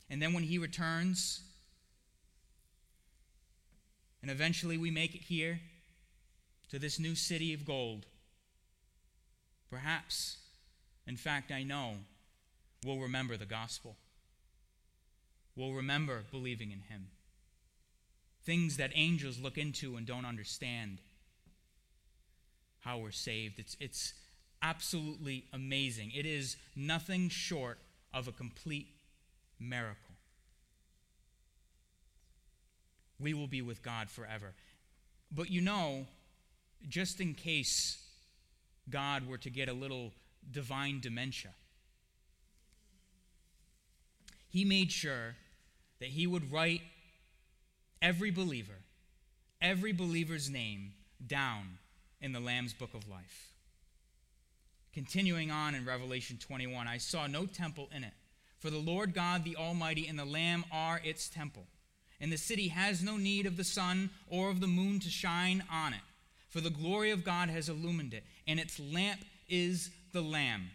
And 0.09 0.21
then 0.21 0.33
when 0.33 0.43
he 0.43 0.57
returns, 0.57 1.41
and 4.21 4.29
eventually 4.29 4.77
we 4.77 4.91
make 4.91 5.15
it 5.15 5.21
here 5.21 5.61
to 6.69 6.79
this 6.79 6.99
new 6.99 7.15
city 7.15 7.53
of 7.53 7.65
gold, 7.65 8.05
perhaps 9.69 10.37
in 11.07 11.17
fact, 11.17 11.51
I 11.51 11.63
know 11.63 11.95
we'll 12.85 12.99
remember 12.99 13.37
the 13.37 13.45
gospel. 13.45 13.97
We'll 15.55 15.73
remember 15.73 16.23
believing 16.31 16.71
in 16.71 16.81
Him. 16.81 17.07
Things 18.43 18.77
that 18.77 18.91
angels 18.95 19.39
look 19.39 19.57
into 19.57 19.97
and 19.97 20.05
don't 20.05 20.25
understand 20.25 20.99
how 22.79 22.97
we're 22.97 23.11
saved. 23.11 23.59
It's, 23.59 23.75
it's 23.79 24.13
absolutely 24.61 25.45
amazing. 25.53 26.11
It 26.15 26.25
is 26.25 26.57
nothing 26.75 27.29
short 27.29 27.79
of 28.13 28.27
a 28.27 28.31
complete 28.31 28.87
miracle. 29.59 30.15
We 33.19 33.33
will 33.33 33.47
be 33.47 33.61
with 33.61 33.83
God 33.83 34.09
forever. 34.09 34.53
But 35.31 35.49
you 35.49 35.61
know, 35.61 36.05
just 36.89 37.21
in 37.21 37.33
case 37.33 38.01
God 38.89 39.27
were 39.27 39.37
to 39.37 39.49
get 39.49 39.69
a 39.69 39.73
little 39.73 40.11
divine 40.49 40.99
dementia. 40.99 41.51
He 44.49 44.65
made 44.65 44.91
sure 44.91 45.35
that 45.99 46.09
he 46.09 46.27
would 46.27 46.51
write 46.51 46.81
every 48.01 48.31
believer, 48.31 48.79
every 49.61 49.93
believer's 49.93 50.49
name 50.49 50.93
down 51.25 51.77
in 52.19 52.33
the 52.33 52.39
Lamb's 52.39 52.73
book 52.73 52.93
of 52.93 53.07
life. 53.07 53.53
Continuing 54.93 55.51
on 55.51 55.73
in 55.73 55.85
Revelation 55.85 56.37
21, 56.37 56.87
I 56.87 56.97
saw 56.97 57.25
no 57.25 57.45
temple 57.45 57.89
in 57.95 58.03
it, 58.03 58.13
for 58.59 58.69
the 58.69 58.77
Lord 58.77 59.13
God 59.13 59.43
the 59.43 59.55
Almighty 59.55 60.07
and 60.07 60.19
the 60.19 60.25
Lamb 60.25 60.65
are 60.71 60.99
its 61.03 61.29
temple. 61.29 61.63
And 62.19 62.31
the 62.31 62.37
city 62.37 62.67
has 62.67 63.01
no 63.01 63.17
need 63.17 63.45
of 63.45 63.57
the 63.57 63.63
sun 63.63 64.09
or 64.29 64.49
of 64.49 64.59
the 64.59 64.67
moon 64.67 64.99
to 64.99 65.09
shine 65.09 65.63
on 65.71 65.93
it, 65.93 66.01
for 66.49 66.61
the 66.61 66.69
glory 66.69 67.11
of 67.11 67.23
God 67.23 67.49
has 67.49 67.69
illumined 67.69 68.13
it, 68.13 68.23
and 68.47 68.59
its 68.59 68.79
lamp 68.79 69.21
is 69.49 69.89
the 70.11 70.21
Lamb. 70.21 70.69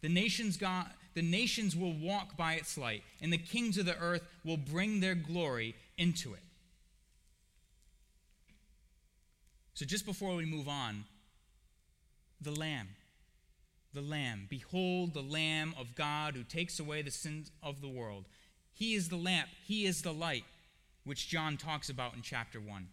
The 0.00 0.08
nations, 0.08 0.56
God, 0.56 0.86
the 1.14 1.22
nations 1.22 1.76
will 1.76 1.92
walk 1.92 2.36
by 2.36 2.54
its 2.54 2.78
light, 2.78 3.02
and 3.20 3.32
the 3.32 3.38
kings 3.38 3.76
of 3.76 3.86
the 3.86 3.98
earth 3.98 4.22
will 4.44 4.56
bring 4.56 5.00
their 5.00 5.14
glory 5.14 5.74
into 5.98 6.32
it. 6.32 6.40
So, 9.74 9.84
just 9.84 10.04
before 10.04 10.34
we 10.34 10.44
move 10.44 10.68
on, 10.68 11.04
the 12.40 12.50
Lamb. 12.50 12.88
The 13.94 14.00
Lamb. 14.00 14.46
Behold, 14.48 15.14
the 15.14 15.22
Lamb 15.22 15.74
of 15.78 15.94
God 15.94 16.34
who 16.34 16.44
takes 16.44 16.80
away 16.80 17.02
the 17.02 17.10
sins 17.10 17.50
of 17.62 17.80
the 17.80 17.88
world. 17.88 18.24
He 18.72 18.94
is 18.94 19.08
the 19.08 19.16
lamp, 19.16 19.48
He 19.64 19.84
is 19.84 20.02
the 20.02 20.14
light, 20.14 20.44
which 21.04 21.28
John 21.28 21.56
talks 21.56 21.88
about 21.88 22.14
in 22.14 22.22
chapter 22.22 22.58
1. 22.58 22.88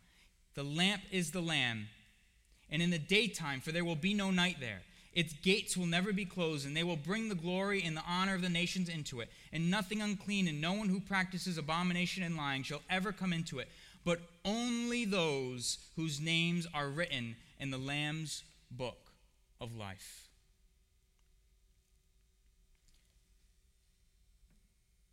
The 0.56 0.64
lamp 0.64 1.04
is 1.12 1.32
the 1.32 1.42
Lamb, 1.42 1.88
and 2.70 2.82
in 2.82 2.90
the 2.90 3.00
daytime, 3.00 3.62
for 3.62 3.72
there 3.72 3.86
will 3.86 3.96
be 3.96 4.14
no 4.14 4.30
night 4.30 4.58
there. 4.60 4.82
Its 5.14 5.34
gates 5.34 5.76
will 5.76 5.88
never 5.88 6.14
be 6.14 6.26
closed, 6.26 6.66
and 6.68 6.76
they 6.76 6.84
will 6.84 6.96
bring 6.96 7.30
the 7.30 7.36
glory 7.36 7.82
and 7.84 7.98
the 7.98 8.04
honor 8.08 8.36
of 8.36 8.42
the 8.42 8.50
nations 8.50 8.90
into 8.90 9.22
it. 9.22 9.30
And 9.52 9.72
nothing 9.72 10.02
unclean, 10.02 10.48
and 10.48 10.62
no 10.62 10.74
one 10.74 10.90
who 10.90 11.00
practices 11.00 11.58
abomination 11.58 12.24
and 12.24 12.38
lying 12.38 12.64
shall 12.64 12.82
ever 12.90 13.12
come 13.12 13.34
into 13.34 13.60
it, 13.60 13.70
but 14.06 14.22
only 14.46 15.06
those 15.06 15.80
whose 15.96 16.20
names 16.22 16.68
are 16.74 16.90
written 16.90 17.36
in 17.60 17.72
the 17.72 17.78
Lamb's 17.78 18.44
book 18.70 19.12
of 19.60 19.76
life. 19.76 20.29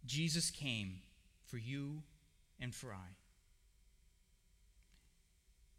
Jesus 0.07 0.51
came 0.51 1.01
for 1.45 1.59
you 1.59 2.03
and 2.61 2.75
for 2.75 2.93
I. 2.93 3.15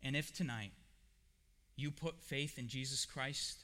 And 0.04 0.16
if 0.16 0.34
tonight 0.34 0.72
you 1.76 1.92
put 1.92 2.22
faith 2.22 2.58
in 2.58 2.68
Jesus 2.68 3.06
Christ, 3.06 3.64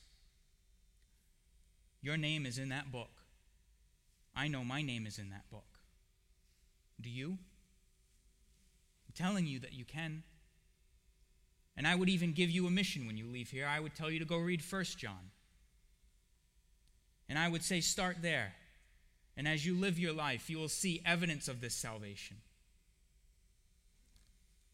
your 2.01 2.18
name 2.18 2.45
is 2.45 2.57
in 2.57 2.70
that 2.70 2.91
book. 2.91 3.09
I 4.36 4.47
know 4.47 4.64
my 4.64 4.82
name 4.82 5.05
is 5.05 5.20
in 5.20 5.30
that 5.30 5.49
book. 5.49 5.80
Do 6.99 7.09
you? 7.09 7.30
I'm 7.32 9.14
telling 9.16 9.45
you 9.45 9.59
that 9.59 9.74
you 9.74 9.86
can. 9.86 10.24
And 11.76 11.88
I 11.88 11.95
would 11.95 12.09
even 12.09 12.34
give 12.34 12.49
you 12.49 12.68
a 12.68 12.72
mission 12.72 13.07
when 13.07 13.18
you 13.18 13.28
leave 13.28 13.49
here. 13.49 13.68
I 13.68 13.80
would 13.80 13.95
tell 13.95 14.11
you 14.11 14.20
to 14.20 14.26
go 14.26 14.38
read 14.38 14.61
1 14.68 14.84
John. 14.97 15.32
And 17.30 17.39
I 17.39 17.47
would 17.47 17.64
say, 17.64 17.80
start 17.80 18.18
there. 18.22 18.53
And 19.36 19.48
as 19.48 19.66
you 19.66 19.76
live 19.76 19.98
your 19.98 20.14
life, 20.14 20.50
you 20.50 20.58
will 20.58 20.70
see 20.70 21.02
evidence 21.06 21.48
of 21.48 21.60
this 21.60 21.74
salvation. 21.74 22.38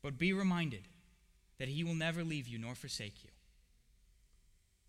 But 0.02 0.18
be 0.18 0.34
reminded 0.34 0.84
that 1.60 1.70
He 1.70 1.84
will 1.84 1.96
never 1.96 2.24
leave 2.24 2.48
you 2.48 2.58
nor 2.58 2.76
forsake 2.76 3.24
you, 3.24 3.30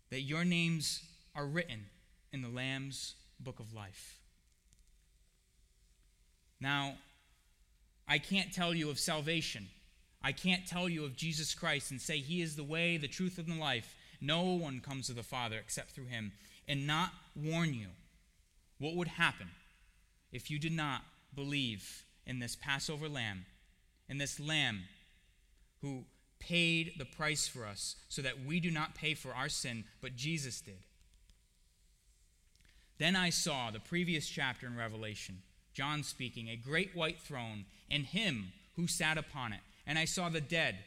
that 0.09 0.21
your 0.21 0.43
names 0.43 1.03
are 1.35 1.45
written 1.45 1.85
in 2.33 2.41
the 2.41 2.49
Lamb's 2.49 3.15
book 3.39 3.59
of 3.59 3.73
life. 3.73 4.19
Now, 6.59 6.95
I 8.07 8.17
can't 8.17 8.53
tell 8.53 8.73
you 8.73 8.89
of 8.89 8.99
salvation. 8.99 9.67
I 10.21 10.31
can't 10.31 10.67
tell 10.67 10.87
you 10.87 11.05
of 11.05 11.15
Jesus 11.15 11.55
Christ 11.55 11.91
and 11.91 11.99
say 11.99 12.19
He 12.19 12.41
is 12.41 12.55
the 12.55 12.63
way, 12.63 12.97
the 12.97 13.07
truth, 13.07 13.37
and 13.37 13.47
the 13.47 13.59
life. 13.59 13.95
No 14.19 14.43
one 14.43 14.79
comes 14.79 15.07
to 15.07 15.13
the 15.13 15.23
Father 15.23 15.57
except 15.57 15.91
through 15.91 16.05
Him, 16.05 16.33
and 16.67 16.85
not 16.85 17.11
warn 17.35 17.73
you 17.73 17.87
what 18.77 18.95
would 18.95 19.07
happen 19.07 19.47
if 20.31 20.49
you 20.49 20.59
did 20.59 20.71
not 20.71 21.01
believe 21.35 22.03
in 22.25 22.39
this 22.39 22.55
Passover 22.55 23.09
lamb, 23.09 23.45
in 24.09 24.17
this 24.17 24.39
lamb 24.39 24.83
who 25.81 26.03
paid 26.39 26.93
the 26.97 27.05
price 27.05 27.47
for 27.47 27.65
us 27.65 27.95
so 28.09 28.21
that 28.21 28.45
we 28.45 28.59
do 28.59 28.71
not 28.71 28.95
pay 28.95 29.13
for 29.13 29.33
our 29.33 29.49
sin, 29.49 29.83
but 30.01 30.15
Jesus 30.15 30.61
did. 30.61 30.83
Then 32.97 33.15
I 33.15 33.29
saw 33.29 33.71
the 33.71 33.79
previous 33.79 34.27
chapter 34.27 34.67
in 34.67 34.75
Revelation, 34.75 35.41
John 35.73 36.03
speaking, 36.03 36.49
a 36.49 36.55
great 36.55 36.95
white 36.95 37.19
throne, 37.19 37.65
and 37.89 38.05
him 38.05 38.51
who 38.75 38.87
sat 38.87 39.17
upon 39.17 39.53
it. 39.53 39.61
And 39.87 39.97
I 39.97 40.05
saw 40.05 40.29
the 40.29 40.41
dead, 40.41 40.77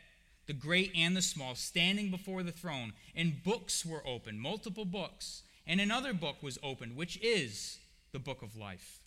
the 0.46 0.52
great 0.52 0.92
and 0.94 1.16
the 1.16 1.22
small, 1.22 1.54
standing 1.54 2.10
before 2.10 2.42
the 2.42 2.52
throne, 2.52 2.92
and 3.16 3.42
books 3.42 3.84
were 3.84 4.06
opened, 4.06 4.40
multiple 4.40 4.84
books. 4.84 5.42
And 5.66 5.80
another 5.80 6.12
book 6.12 6.42
was 6.42 6.58
opened, 6.62 6.96
which 6.96 7.18
is 7.22 7.78
the 8.12 8.18
book 8.18 8.42
of 8.42 8.56
life. 8.56 9.00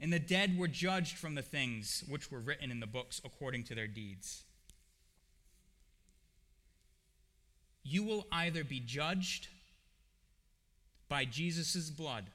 And 0.00 0.12
the 0.12 0.20
dead 0.20 0.56
were 0.56 0.68
judged 0.68 1.16
from 1.16 1.34
the 1.34 1.42
things 1.42 2.04
which 2.08 2.30
were 2.30 2.38
written 2.38 2.70
in 2.70 2.80
the 2.80 2.86
books 2.86 3.20
according 3.24 3.64
to 3.64 3.74
their 3.74 3.88
deeds. 3.88 4.44
You 7.82 8.04
will 8.04 8.26
either 8.30 8.62
be 8.62 8.80
judged 8.80 9.48
by 11.08 11.24
Jesus' 11.24 11.90
blood, 11.90 12.26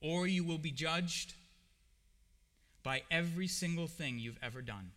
or 0.00 0.26
you 0.26 0.42
will 0.42 0.58
be 0.58 0.70
judged 0.70 1.34
by 2.82 3.02
every 3.10 3.46
single 3.46 3.86
thing 3.86 4.18
you've 4.18 4.38
ever 4.42 4.62
done. 4.62 4.90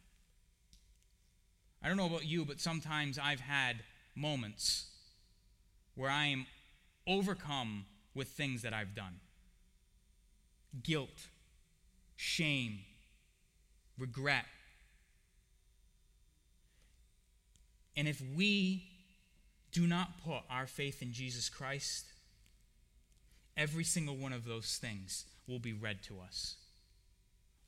I 1.84 1.88
don't 1.88 1.98
know 1.98 2.06
about 2.06 2.26
you, 2.26 2.46
but 2.46 2.60
sometimes 2.60 3.20
I've 3.20 3.40
had 3.40 3.78
moments 4.16 4.88
where 5.96 6.10
I 6.10 6.28
am 6.28 6.46
overcome 7.06 7.86
with 8.16 8.30
things 8.30 8.62
that 8.62 8.74
I've 8.74 8.96
done 8.96 9.20
guilt, 10.84 11.28
shame, 12.16 12.80
regret. 13.98 14.46
And 17.96 18.08
if 18.08 18.22
we 18.36 18.84
do 19.72 19.86
not 19.86 20.24
put 20.24 20.42
our 20.50 20.68
faith 20.68 21.02
in 21.02 21.14
Jesus 21.14 21.50
Christ, 21.50 22.06
every 23.58 23.84
single 23.84 24.16
one 24.16 24.34
of 24.34 24.46
those 24.46 24.78
things 24.82 25.26
will 25.48 25.60
be 25.60 25.74
read 25.74 26.02
to 26.04 26.20
us. 26.20 26.56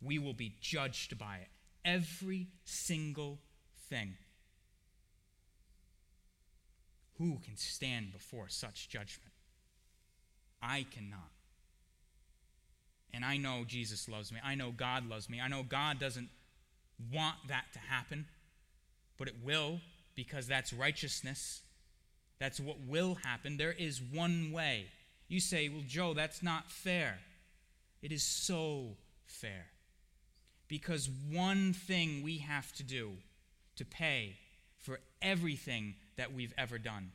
We 0.01 0.17
will 0.17 0.33
be 0.33 0.55
judged 0.61 1.17
by 1.17 1.37
it. 1.37 1.49
Every 1.83 2.47
single 2.63 3.39
thing. 3.89 4.13
Who 7.17 7.39
can 7.43 7.57
stand 7.57 8.13
before 8.13 8.49
such 8.49 8.89
judgment? 8.89 9.33
I 10.61 10.85
cannot. 10.91 11.30
And 13.13 13.25
I 13.25 13.37
know 13.37 13.63
Jesus 13.67 14.07
loves 14.07 14.31
me. 14.31 14.39
I 14.43 14.55
know 14.55 14.71
God 14.71 15.07
loves 15.07 15.29
me. 15.29 15.41
I 15.41 15.47
know 15.47 15.63
God 15.63 15.99
doesn't 15.99 16.29
want 17.13 17.35
that 17.47 17.65
to 17.73 17.79
happen, 17.79 18.25
but 19.17 19.27
it 19.27 19.35
will 19.43 19.81
because 20.15 20.47
that's 20.47 20.71
righteousness. 20.71 21.61
That's 22.39 22.59
what 22.59 22.77
will 22.87 23.17
happen. 23.25 23.57
There 23.57 23.73
is 23.73 24.01
one 24.01 24.51
way. 24.51 24.87
You 25.27 25.39
say, 25.39 25.69
well, 25.69 25.83
Joe, 25.87 26.13
that's 26.13 26.41
not 26.41 26.69
fair. 26.69 27.19
It 28.01 28.11
is 28.11 28.23
so 28.23 28.97
fair. 29.25 29.67
Because 30.67 31.09
one 31.31 31.73
thing 31.73 32.23
we 32.23 32.39
have 32.39 32.71
to 32.73 32.83
do 32.83 33.11
to 33.75 33.85
pay 33.85 34.37
for 34.79 34.99
everything 35.21 35.95
that 36.17 36.33
we've 36.33 36.53
ever 36.57 36.77
done. 36.77 37.11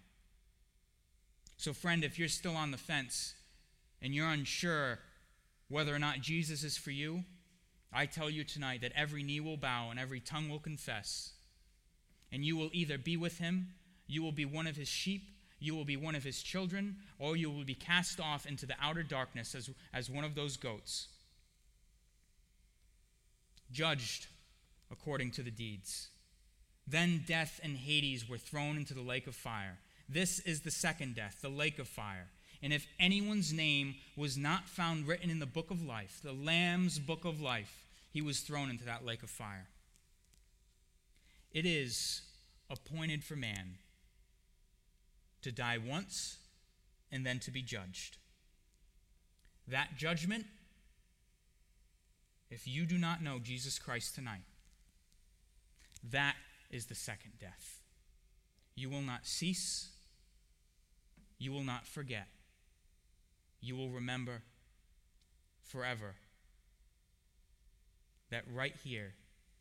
So, 1.56 1.72
friend, 1.72 2.04
if 2.04 2.18
you're 2.18 2.28
still 2.28 2.56
on 2.56 2.70
the 2.70 2.78
fence 2.78 3.34
and 4.00 4.14
you're 4.14 4.28
unsure 4.28 4.98
whether 5.68 5.94
or 5.94 5.98
not 5.98 6.20
Jesus 6.20 6.62
is 6.62 6.76
for 6.76 6.90
you, 6.90 7.24
I 7.92 8.06
tell 8.06 8.28
you 8.28 8.44
tonight 8.44 8.82
that 8.82 8.92
every 8.94 9.22
knee 9.22 9.40
will 9.40 9.56
bow 9.56 9.90
and 9.90 9.98
every 9.98 10.20
tongue 10.20 10.48
will 10.48 10.58
confess. 10.58 11.32
And 12.32 12.44
you 12.44 12.56
will 12.56 12.70
either 12.72 12.98
be 12.98 13.16
with 13.16 13.38
him, 13.38 13.68
you 14.06 14.22
will 14.22 14.32
be 14.32 14.44
one 14.44 14.66
of 14.66 14.76
his 14.76 14.88
sheep, 14.88 15.22
you 15.58 15.74
will 15.74 15.84
be 15.84 15.96
one 15.96 16.14
of 16.14 16.24
his 16.24 16.42
children, 16.42 16.96
or 17.18 17.36
you 17.36 17.50
will 17.50 17.64
be 17.64 17.74
cast 17.74 18.20
off 18.20 18.46
into 18.46 18.66
the 18.66 18.74
outer 18.80 19.02
darkness 19.02 19.54
as, 19.54 19.70
as 19.94 20.10
one 20.10 20.24
of 20.24 20.34
those 20.34 20.56
goats, 20.56 21.08
judged 23.72 24.26
according 24.90 25.30
to 25.32 25.42
the 25.42 25.50
deeds. 25.50 26.08
Then 26.86 27.24
death 27.26 27.58
and 27.62 27.76
Hades 27.76 28.28
were 28.28 28.38
thrown 28.38 28.76
into 28.76 28.94
the 28.94 29.00
lake 29.00 29.26
of 29.26 29.34
fire. 29.34 29.78
This 30.08 30.38
is 30.40 30.60
the 30.60 30.70
second 30.70 31.16
death, 31.16 31.38
the 31.42 31.48
lake 31.48 31.78
of 31.78 31.88
fire. 31.88 32.28
And 32.66 32.72
if 32.72 32.88
anyone's 32.98 33.52
name 33.52 33.94
was 34.16 34.36
not 34.36 34.68
found 34.68 35.06
written 35.06 35.30
in 35.30 35.38
the 35.38 35.46
book 35.46 35.70
of 35.70 35.86
life, 35.86 36.18
the 36.24 36.32
Lamb's 36.32 36.98
book 36.98 37.24
of 37.24 37.40
life, 37.40 37.86
he 38.12 38.20
was 38.20 38.40
thrown 38.40 38.70
into 38.70 38.84
that 38.86 39.04
lake 39.04 39.22
of 39.22 39.30
fire. 39.30 39.68
It 41.52 41.64
is 41.64 42.22
appointed 42.68 43.22
for 43.22 43.36
man 43.36 43.76
to 45.42 45.52
die 45.52 45.78
once 45.78 46.38
and 47.12 47.24
then 47.24 47.38
to 47.38 47.52
be 47.52 47.62
judged. 47.62 48.16
That 49.68 49.90
judgment, 49.96 50.46
if 52.50 52.66
you 52.66 52.84
do 52.84 52.98
not 52.98 53.22
know 53.22 53.38
Jesus 53.38 53.78
Christ 53.78 54.16
tonight, 54.16 54.42
that 56.10 56.34
is 56.72 56.86
the 56.86 56.96
second 56.96 57.34
death. 57.38 57.78
You 58.74 58.90
will 58.90 59.02
not 59.02 59.24
cease, 59.24 59.90
you 61.38 61.52
will 61.52 61.62
not 61.62 61.86
forget 61.86 62.26
you 63.66 63.76
will 63.76 63.90
remember 63.90 64.42
forever 65.62 66.14
that 68.30 68.44
right 68.52 68.74
here 68.84 69.14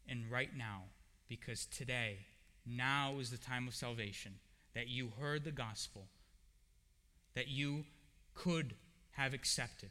and 0.07 0.29
right 0.31 0.55
now, 0.55 0.83
because 1.27 1.65
today, 1.65 2.19
now 2.65 3.15
is 3.19 3.31
the 3.31 3.37
time 3.37 3.67
of 3.67 3.75
salvation, 3.75 4.35
that 4.73 4.87
you 4.87 5.11
heard 5.19 5.43
the 5.43 5.51
gospel, 5.51 6.05
that 7.33 7.47
you 7.47 7.85
could 8.33 8.75
have 9.11 9.33
accepted 9.33 9.89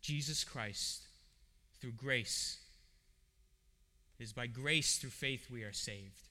Jesus 0.00 0.44
Christ 0.44 1.06
through 1.80 1.92
grace. 1.92 2.58
It 4.18 4.22
is 4.22 4.32
by 4.32 4.46
grace 4.46 4.98
through 4.98 5.10
faith 5.10 5.48
we 5.50 5.62
are 5.62 5.72
saved. 5.72 6.28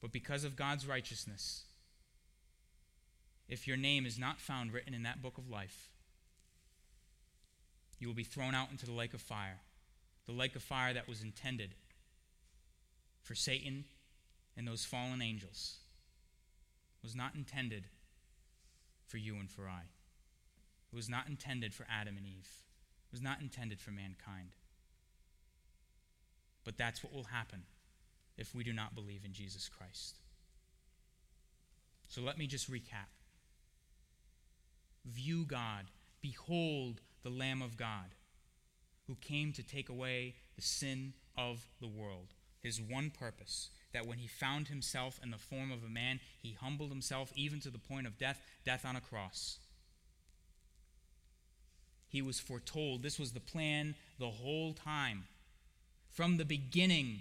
But 0.00 0.12
because 0.12 0.44
of 0.44 0.56
God's 0.56 0.86
righteousness, 0.86 1.64
if 3.48 3.66
your 3.66 3.76
name 3.76 4.06
is 4.06 4.18
not 4.18 4.40
found 4.40 4.72
written 4.72 4.94
in 4.94 5.02
that 5.02 5.22
book 5.22 5.38
of 5.38 5.48
life, 5.48 5.90
you 7.98 8.08
will 8.08 8.14
be 8.14 8.24
thrown 8.24 8.54
out 8.54 8.70
into 8.70 8.86
the 8.86 8.92
lake 8.92 9.14
of 9.14 9.20
fire, 9.20 9.60
the 10.26 10.32
lake 10.32 10.56
of 10.56 10.62
fire 10.62 10.92
that 10.94 11.08
was 11.08 11.22
intended 11.22 11.74
for 13.22 13.34
Satan 13.34 13.84
and 14.56 14.66
those 14.66 14.84
fallen 14.84 15.22
angels, 15.22 15.78
was 17.02 17.14
not 17.14 17.34
intended 17.34 17.84
for 19.06 19.18
you 19.18 19.34
and 19.36 19.50
for 19.50 19.68
I. 19.68 19.82
It 20.92 20.96
was 20.96 21.08
not 21.08 21.28
intended 21.28 21.74
for 21.74 21.86
Adam 21.90 22.16
and 22.16 22.26
Eve. 22.26 22.48
It 23.08 23.12
was 23.12 23.22
not 23.22 23.40
intended 23.40 23.80
for 23.80 23.90
mankind. 23.90 24.50
But 26.64 26.78
that's 26.78 27.02
what 27.02 27.12
will 27.12 27.24
happen 27.24 27.64
if 28.36 28.54
we 28.54 28.64
do 28.64 28.72
not 28.72 28.94
believe 28.94 29.24
in 29.24 29.32
Jesus 29.32 29.68
Christ. 29.68 30.18
So 32.08 32.22
let 32.22 32.38
me 32.38 32.46
just 32.46 32.70
recap. 32.70 33.10
View 35.04 35.44
God. 35.44 35.86
Behold 36.20 37.00
the 37.22 37.30
Lamb 37.30 37.62
of 37.62 37.76
God 37.76 38.14
who 39.06 39.16
came 39.16 39.52
to 39.52 39.62
take 39.62 39.88
away 39.88 40.34
the 40.56 40.62
sin 40.62 41.12
of 41.36 41.66
the 41.80 41.88
world. 41.88 42.28
his 42.64 42.80
one 42.80 43.10
purpose 43.10 43.68
that 43.92 44.06
when 44.06 44.16
he 44.16 44.26
found 44.26 44.68
himself 44.68 45.20
in 45.22 45.30
the 45.30 45.36
form 45.36 45.70
of 45.70 45.84
a 45.84 45.88
man, 45.88 46.18
he 46.42 46.56
humbled 46.58 46.88
himself 46.88 47.30
even 47.36 47.60
to 47.60 47.68
the 47.68 47.78
point 47.78 48.06
of 48.06 48.18
death, 48.18 48.40
death 48.64 48.86
on 48.86 48.96
a 48.96 49.02
cross. 49.02 49.58
He 52.08 52.22
was 52.22 52.40
foretold. 52.40 53.02
This 53.02 53.18
was 53.18 53.32
the 53.32 53.40
plan 53.40 53.94
the 54.18 54.30
whole 54.30 54.72
time. 54.72 55.24
From 56.08 56.38
the 56.38 56.44
beginning, 56.44 57.20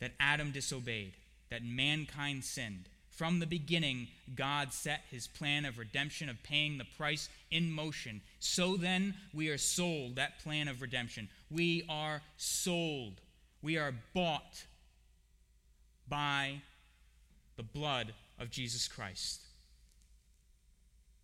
that 0.00 0.12
Adam 0.20 0.50
disobeyed, 0.50 1.14
that 1.48 1.64
mankind 1.64 2.44
sinned. 2.44 2.88
From 3.20 3.38
the 3.38 3.46
beginning, 3.46 4.08
God 4.34 4.72
set 4.72 5.02
his 5.10 5.26
plan 5.26 5.66
of 5.66 5.76
redemption, 5.76 6.30
of 6.30 6.42
paying 6.42 6.78
the 6.78 6.86
price 6.96 7.28
in 7.50 7.70
motion. 7.70 8.22
So 8.38 8.78
then, 8.78 9.12
we 9.34 9.50
are 9.50 9.58
sold 9.58 10.16
that 10.16 10.38
plan 10.38 10.68
of 10.68 10.80
redemption. 10.80 11.28
We 11.50 11.84
are 11.86 12.22
sold. 12.38 13.20
We 13.60 13.76
are 13.76 13.92
bought 14.14 14.64
by 16.08 16.62
the 17.58 17.62
blood 17.62 18.14
of 18.38 18.50
Jesus 18.50 18.88
Christ. 18.88 19.42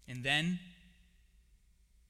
And 0.06 0.22
then, 0.22 0.58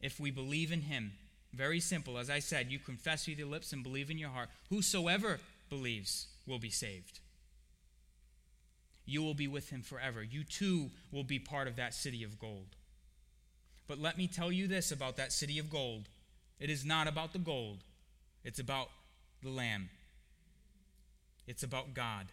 if 0.00 0.18
we 0.18 0.32
believe 0.32 0.72
in 0.72 0.80
him, 0.80 1.12
very 1.54 1.78
simple, 1.78 2.18
as 2.18 2.28
I 2.28 2.40
said, 2.40 2.72
you 2.72 2.80
confess 2.80 3.28
with 3.28 3.38
your 3.38 3.46
lips 3.46 3.72
and 3.72 3.84
believe 3.84 4.10
in 4.10 4.18
your 4.18 4.30
heart, 4.30 4.48
whosoever 4.68 5.38
believes 5.70 6.26
will 6.44 6.58
be 6.58 6.70
saved. 6.70 7.20
You 9.06 9.22
will 9.22 9.34
be 9.34 9.48
with 9.48 9.70
him 9.70 9.82
forever. 9.82 10.22
You 10.22 10.44
too 10.44 10.90
will 11.12 11.24
be 11.24 11.38
part 11.38 11.68
of 11.68 11.76
that 11.76 11.94
city 11.94 12.24
of 12.24 12.38
gold. 12.38 12.76
But 13.86 14.00
let 14.00 14.18
me 14.18 14.26
tell 14.26 14.50
you 14.50 14.66
this 14.66 14.90
about 14.90 15.16
that 15.16 15.32
city 15.32 15.58
of 15.58 15.70
gold 15.70 16.08
it 16.58 16.70
is 16.70 16.84
not 16.86 17.06
about 17.06 17.32
the 17.34 17.38
gold, 17.38 17.84
it's 18.42 18.58
about 18.58 18.88
the 19.42 19.50
Lamb, 19.50 19.90
it's 21.46 21.62
about 21.62 21.94
God. 21.94 22.26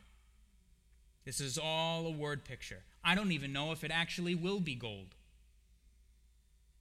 This 1.26 1.40
is 1.40 1.58
all 1.58 2.08
a 2.08 2.12
word 2.12 2.44
picture. 2.44 2.80
I 3.04 3.16
don't 3.16 3.32
even 3.32 3.54
know 3.54 3.72
if 3.72 3.84
it 3.84 3.92
actually 3.92 4.36
will 4.36 4.60
be 4.60 4.76
gold. 4.76 5.16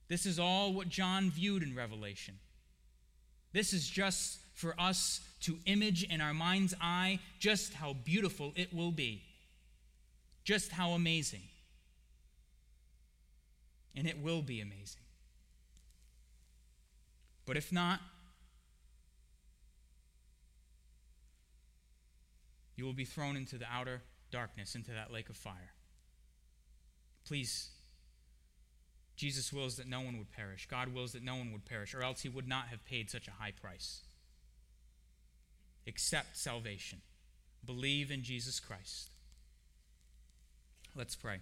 This 0.09 0.25
is 0.25 0.37
all 0.37 0.73
what 0.73 0.89
John 0.89 1.29
viewed 1.29 1.63
in 1.63 1.75
Revelation. 1.75 2.35
This 3.53 3.71
is 3.71 3.87
just 3.87 4.39
for 4.53 4.75
us 4.77 5.21
to 5.41 5.57
image 5.65 6.03
in 6.03 6.21
our 6.21 6.33
mind's 6.33 6.73
eye 6.81 7.19
just 7.39 7.73
how 7.73 7.93
beautiful 7.93 8.51
it 8.55 8.73
will 8.73 8.91
be, 8.91 9.23
just 10.43 10.71
how 10.71 10.91
amazing. 10.91 11.43
And 13.95 14.07
it 14.07 14.21
will 14.21 14.41
be 14.41 14.59
amazing. 14.59 15.01
But 17.45 17.57
if 17.57 17.71
not, 17.71 17.99
you 22.75 22.85
will 22.85 22.93
be 22.93 23.05
thrown 23.05 23.35
into 23.35 23.57
the 23.57 23.65
outer 23.71 24.01
darkness, 24.31 24.75
into 24.75 24.91
that 24.91 25.11
lake 25.11 25.29
of 25.29 25.37
fire. 25.37 25.73
Please 27.25 27.69
Jesus 29.15 29.53
wills 29.53 29.77
that 29.77 29.87
no 29.87 30.01
one 30.01 30.17
would 30.17 30.31
perish. 30.31 30.67
God 30.67 30.93
wills 30.93 31.13
that 31.13 31.23
no 31.23 31.35
one 31.35 31.51
would 31.51 31.65
perish, 31.65 31.93
or 31.93 32.03
else 32.03 32.21
he 32.21 32.29
would 32.29 32.47
not 32.47 32.67
have 32.67 32.83
paid 32.83 33.09
such 33.09 33.27
a 33.27 33.31
high 33.31 33.51
price. 33.51 34.01
Accept 35.87 36.35
salvation. 36.37 37.01
Believe 37.65 38.11
in 38.11 38.23
Jesus 38.23 38.59
Christ. 38.59 39.12
Let's 40.95 41.15
pray. 41.15 41.39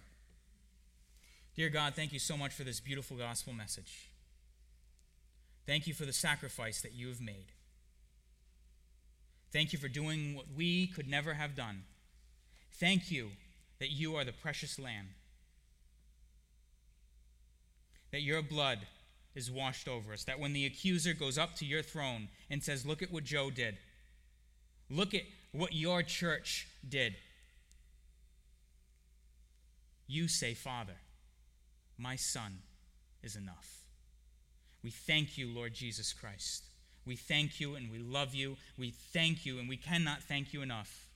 Dear 1.54 1.68
God, 1.68 1.94
thank 1.94 2.12
you 2.12 2.18
so 2.18 2.36
much 2.36 2.52
for 2.52 2.64
this 2.64 2.80
beautiful 2.80 3.16
gospel 3.16 3.52
message. 3.52 4.08
Thank 5.66 5.86
you 5.86 5.94
for 5.94 6.06
the 6.06 6.12
sacrifice 6.12 6.80
that 6.80 6.92
you 6.92 7.08
have 7.08 7.20
made. 7.20 7.52
Thank 9.52 9.72
you 9.72 9.78
for 9.78 9.88
doing 9.88 10.34
what 10.34 10.46
we 10.56 10.86
could 10.86 11.08
never 11.08 11.34
have 11.34 11.54
done. 11.54 11.82
Thank 12.72 13.10
you 13.10 13.28
that 13.78 13.90
you 13.90 14.16
are 14.16 14.24
the 14.24 14.32
precious 14.32 14.78
Lamb 14.78 15.08
that 18.12 18.22
your 18.22 18.42
blood 18.42 18.78
is 19.34 19.50
washed 19.50 19.88
over 19.88 20.12
us. 20.12 20.24
That 20.24 20.38
when 20.38 20.52
the 20.52 20.66
accuser 20.66 21.14
goes 21.14 21.38
up 21.38 21.56
to 21.56 21.66
your 21.66 21.82
throne 21.82 22.28
and 22.50 22.62
says, 22.62 22.86
Look 22.86 23.02
at 23.02 23.10
what 23.10 23.24
Joe 23.24 23.50
did, 23.50 23.78
look 24.88 25.14
at 25.14 25.22
what 25.52 25.74
your 25.74 26.02
church 26.02 26.68
did, 26.88 27.16
you 30.12 30.28
say, 30.28 30.54
Father, 30.54 30.96
my 31.96 32.16
son 32.16 32.58
is 33.22 33.36
enough. 33.36 33.82
We 34.82 34.90
thank 34.90 35.38
you, 35.38 35.48
Lord 35.48 35.74
Jesus 35.74 36.12
Christ. 36.12 36.64
We 37.06 37.16
thank 37.16 37.60
you 37.60 37.74
and 37.74 37.90
we 37.90 37.98
love 37.98 38.34
you. 38.34 38.56
We 38.78 38.90
thank 38.90 39.46
you 39.46 39.58
and 39.58 39.68
we 39.68 39.76
cannot 39.76 40.22
thank 40.22 40.52
you 40.52 40.62
enough 40.62 41.08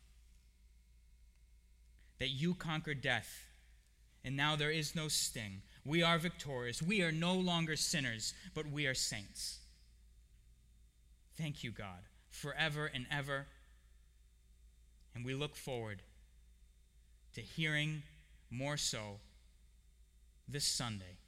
that 2.18 2.30
you 2.30 2.54
conquered 2.54 3.02
death 3.02 3.44
and 4.24 4.36
now 4.36 4.56
there 4.56 4.72
is 4.72 4.96
no 4.96 5.06
sting. 5.06 5.62
We 5.84 6.02
are 6.02 6.18
victorious. 6.18 6.82
We 6.82 7.02
are 7.02 7.12
no 7.12 7.34
longer 7.34 7.76
sinners, 7.76 8.34
but 8.54 8.66
we 8.66 8.86
are 8.86 8.94
saints. 8.94 9.58
Thank 11.36 11.62
you, 11.62 11.70
God, 11.70 12.02
forever 12.28 12.90
and 12.92 13.06
ever. 13.08 13.46
And 15.14 15.24
we 15.24 15.34
look 15.34 15.54
forward 15.54 16.02
to 17.34 17.40
hearing 17.40 18.02
more 18.50 18.76
so 18.76 19.20
this 20.48 20.64
Sunday 20.64 21.18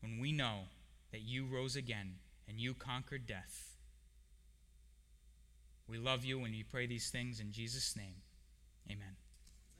when 0.00 0.18
we 0.18 0.32
know 0.32 0.64
that 1.10 1.22
you 1.22 1.46
rose 1.46 1.76
again 1.76 2.16
and 2.48 2.58
you 2.60 2.74
conquered 2.74 3.26
death. 3.26 3.76
We 5.88 5.98
love 5.98 6.24
you 6.24 6.44
and 6.44 6.54
we 6.54 6.62
pray 6.62 6.86
these 6.86 7.10
things 7.10 7.40
in 7.40 7.52
Jesus' 7.52 7.96
name. 7.96 8.22
Amen. 8.90 9.16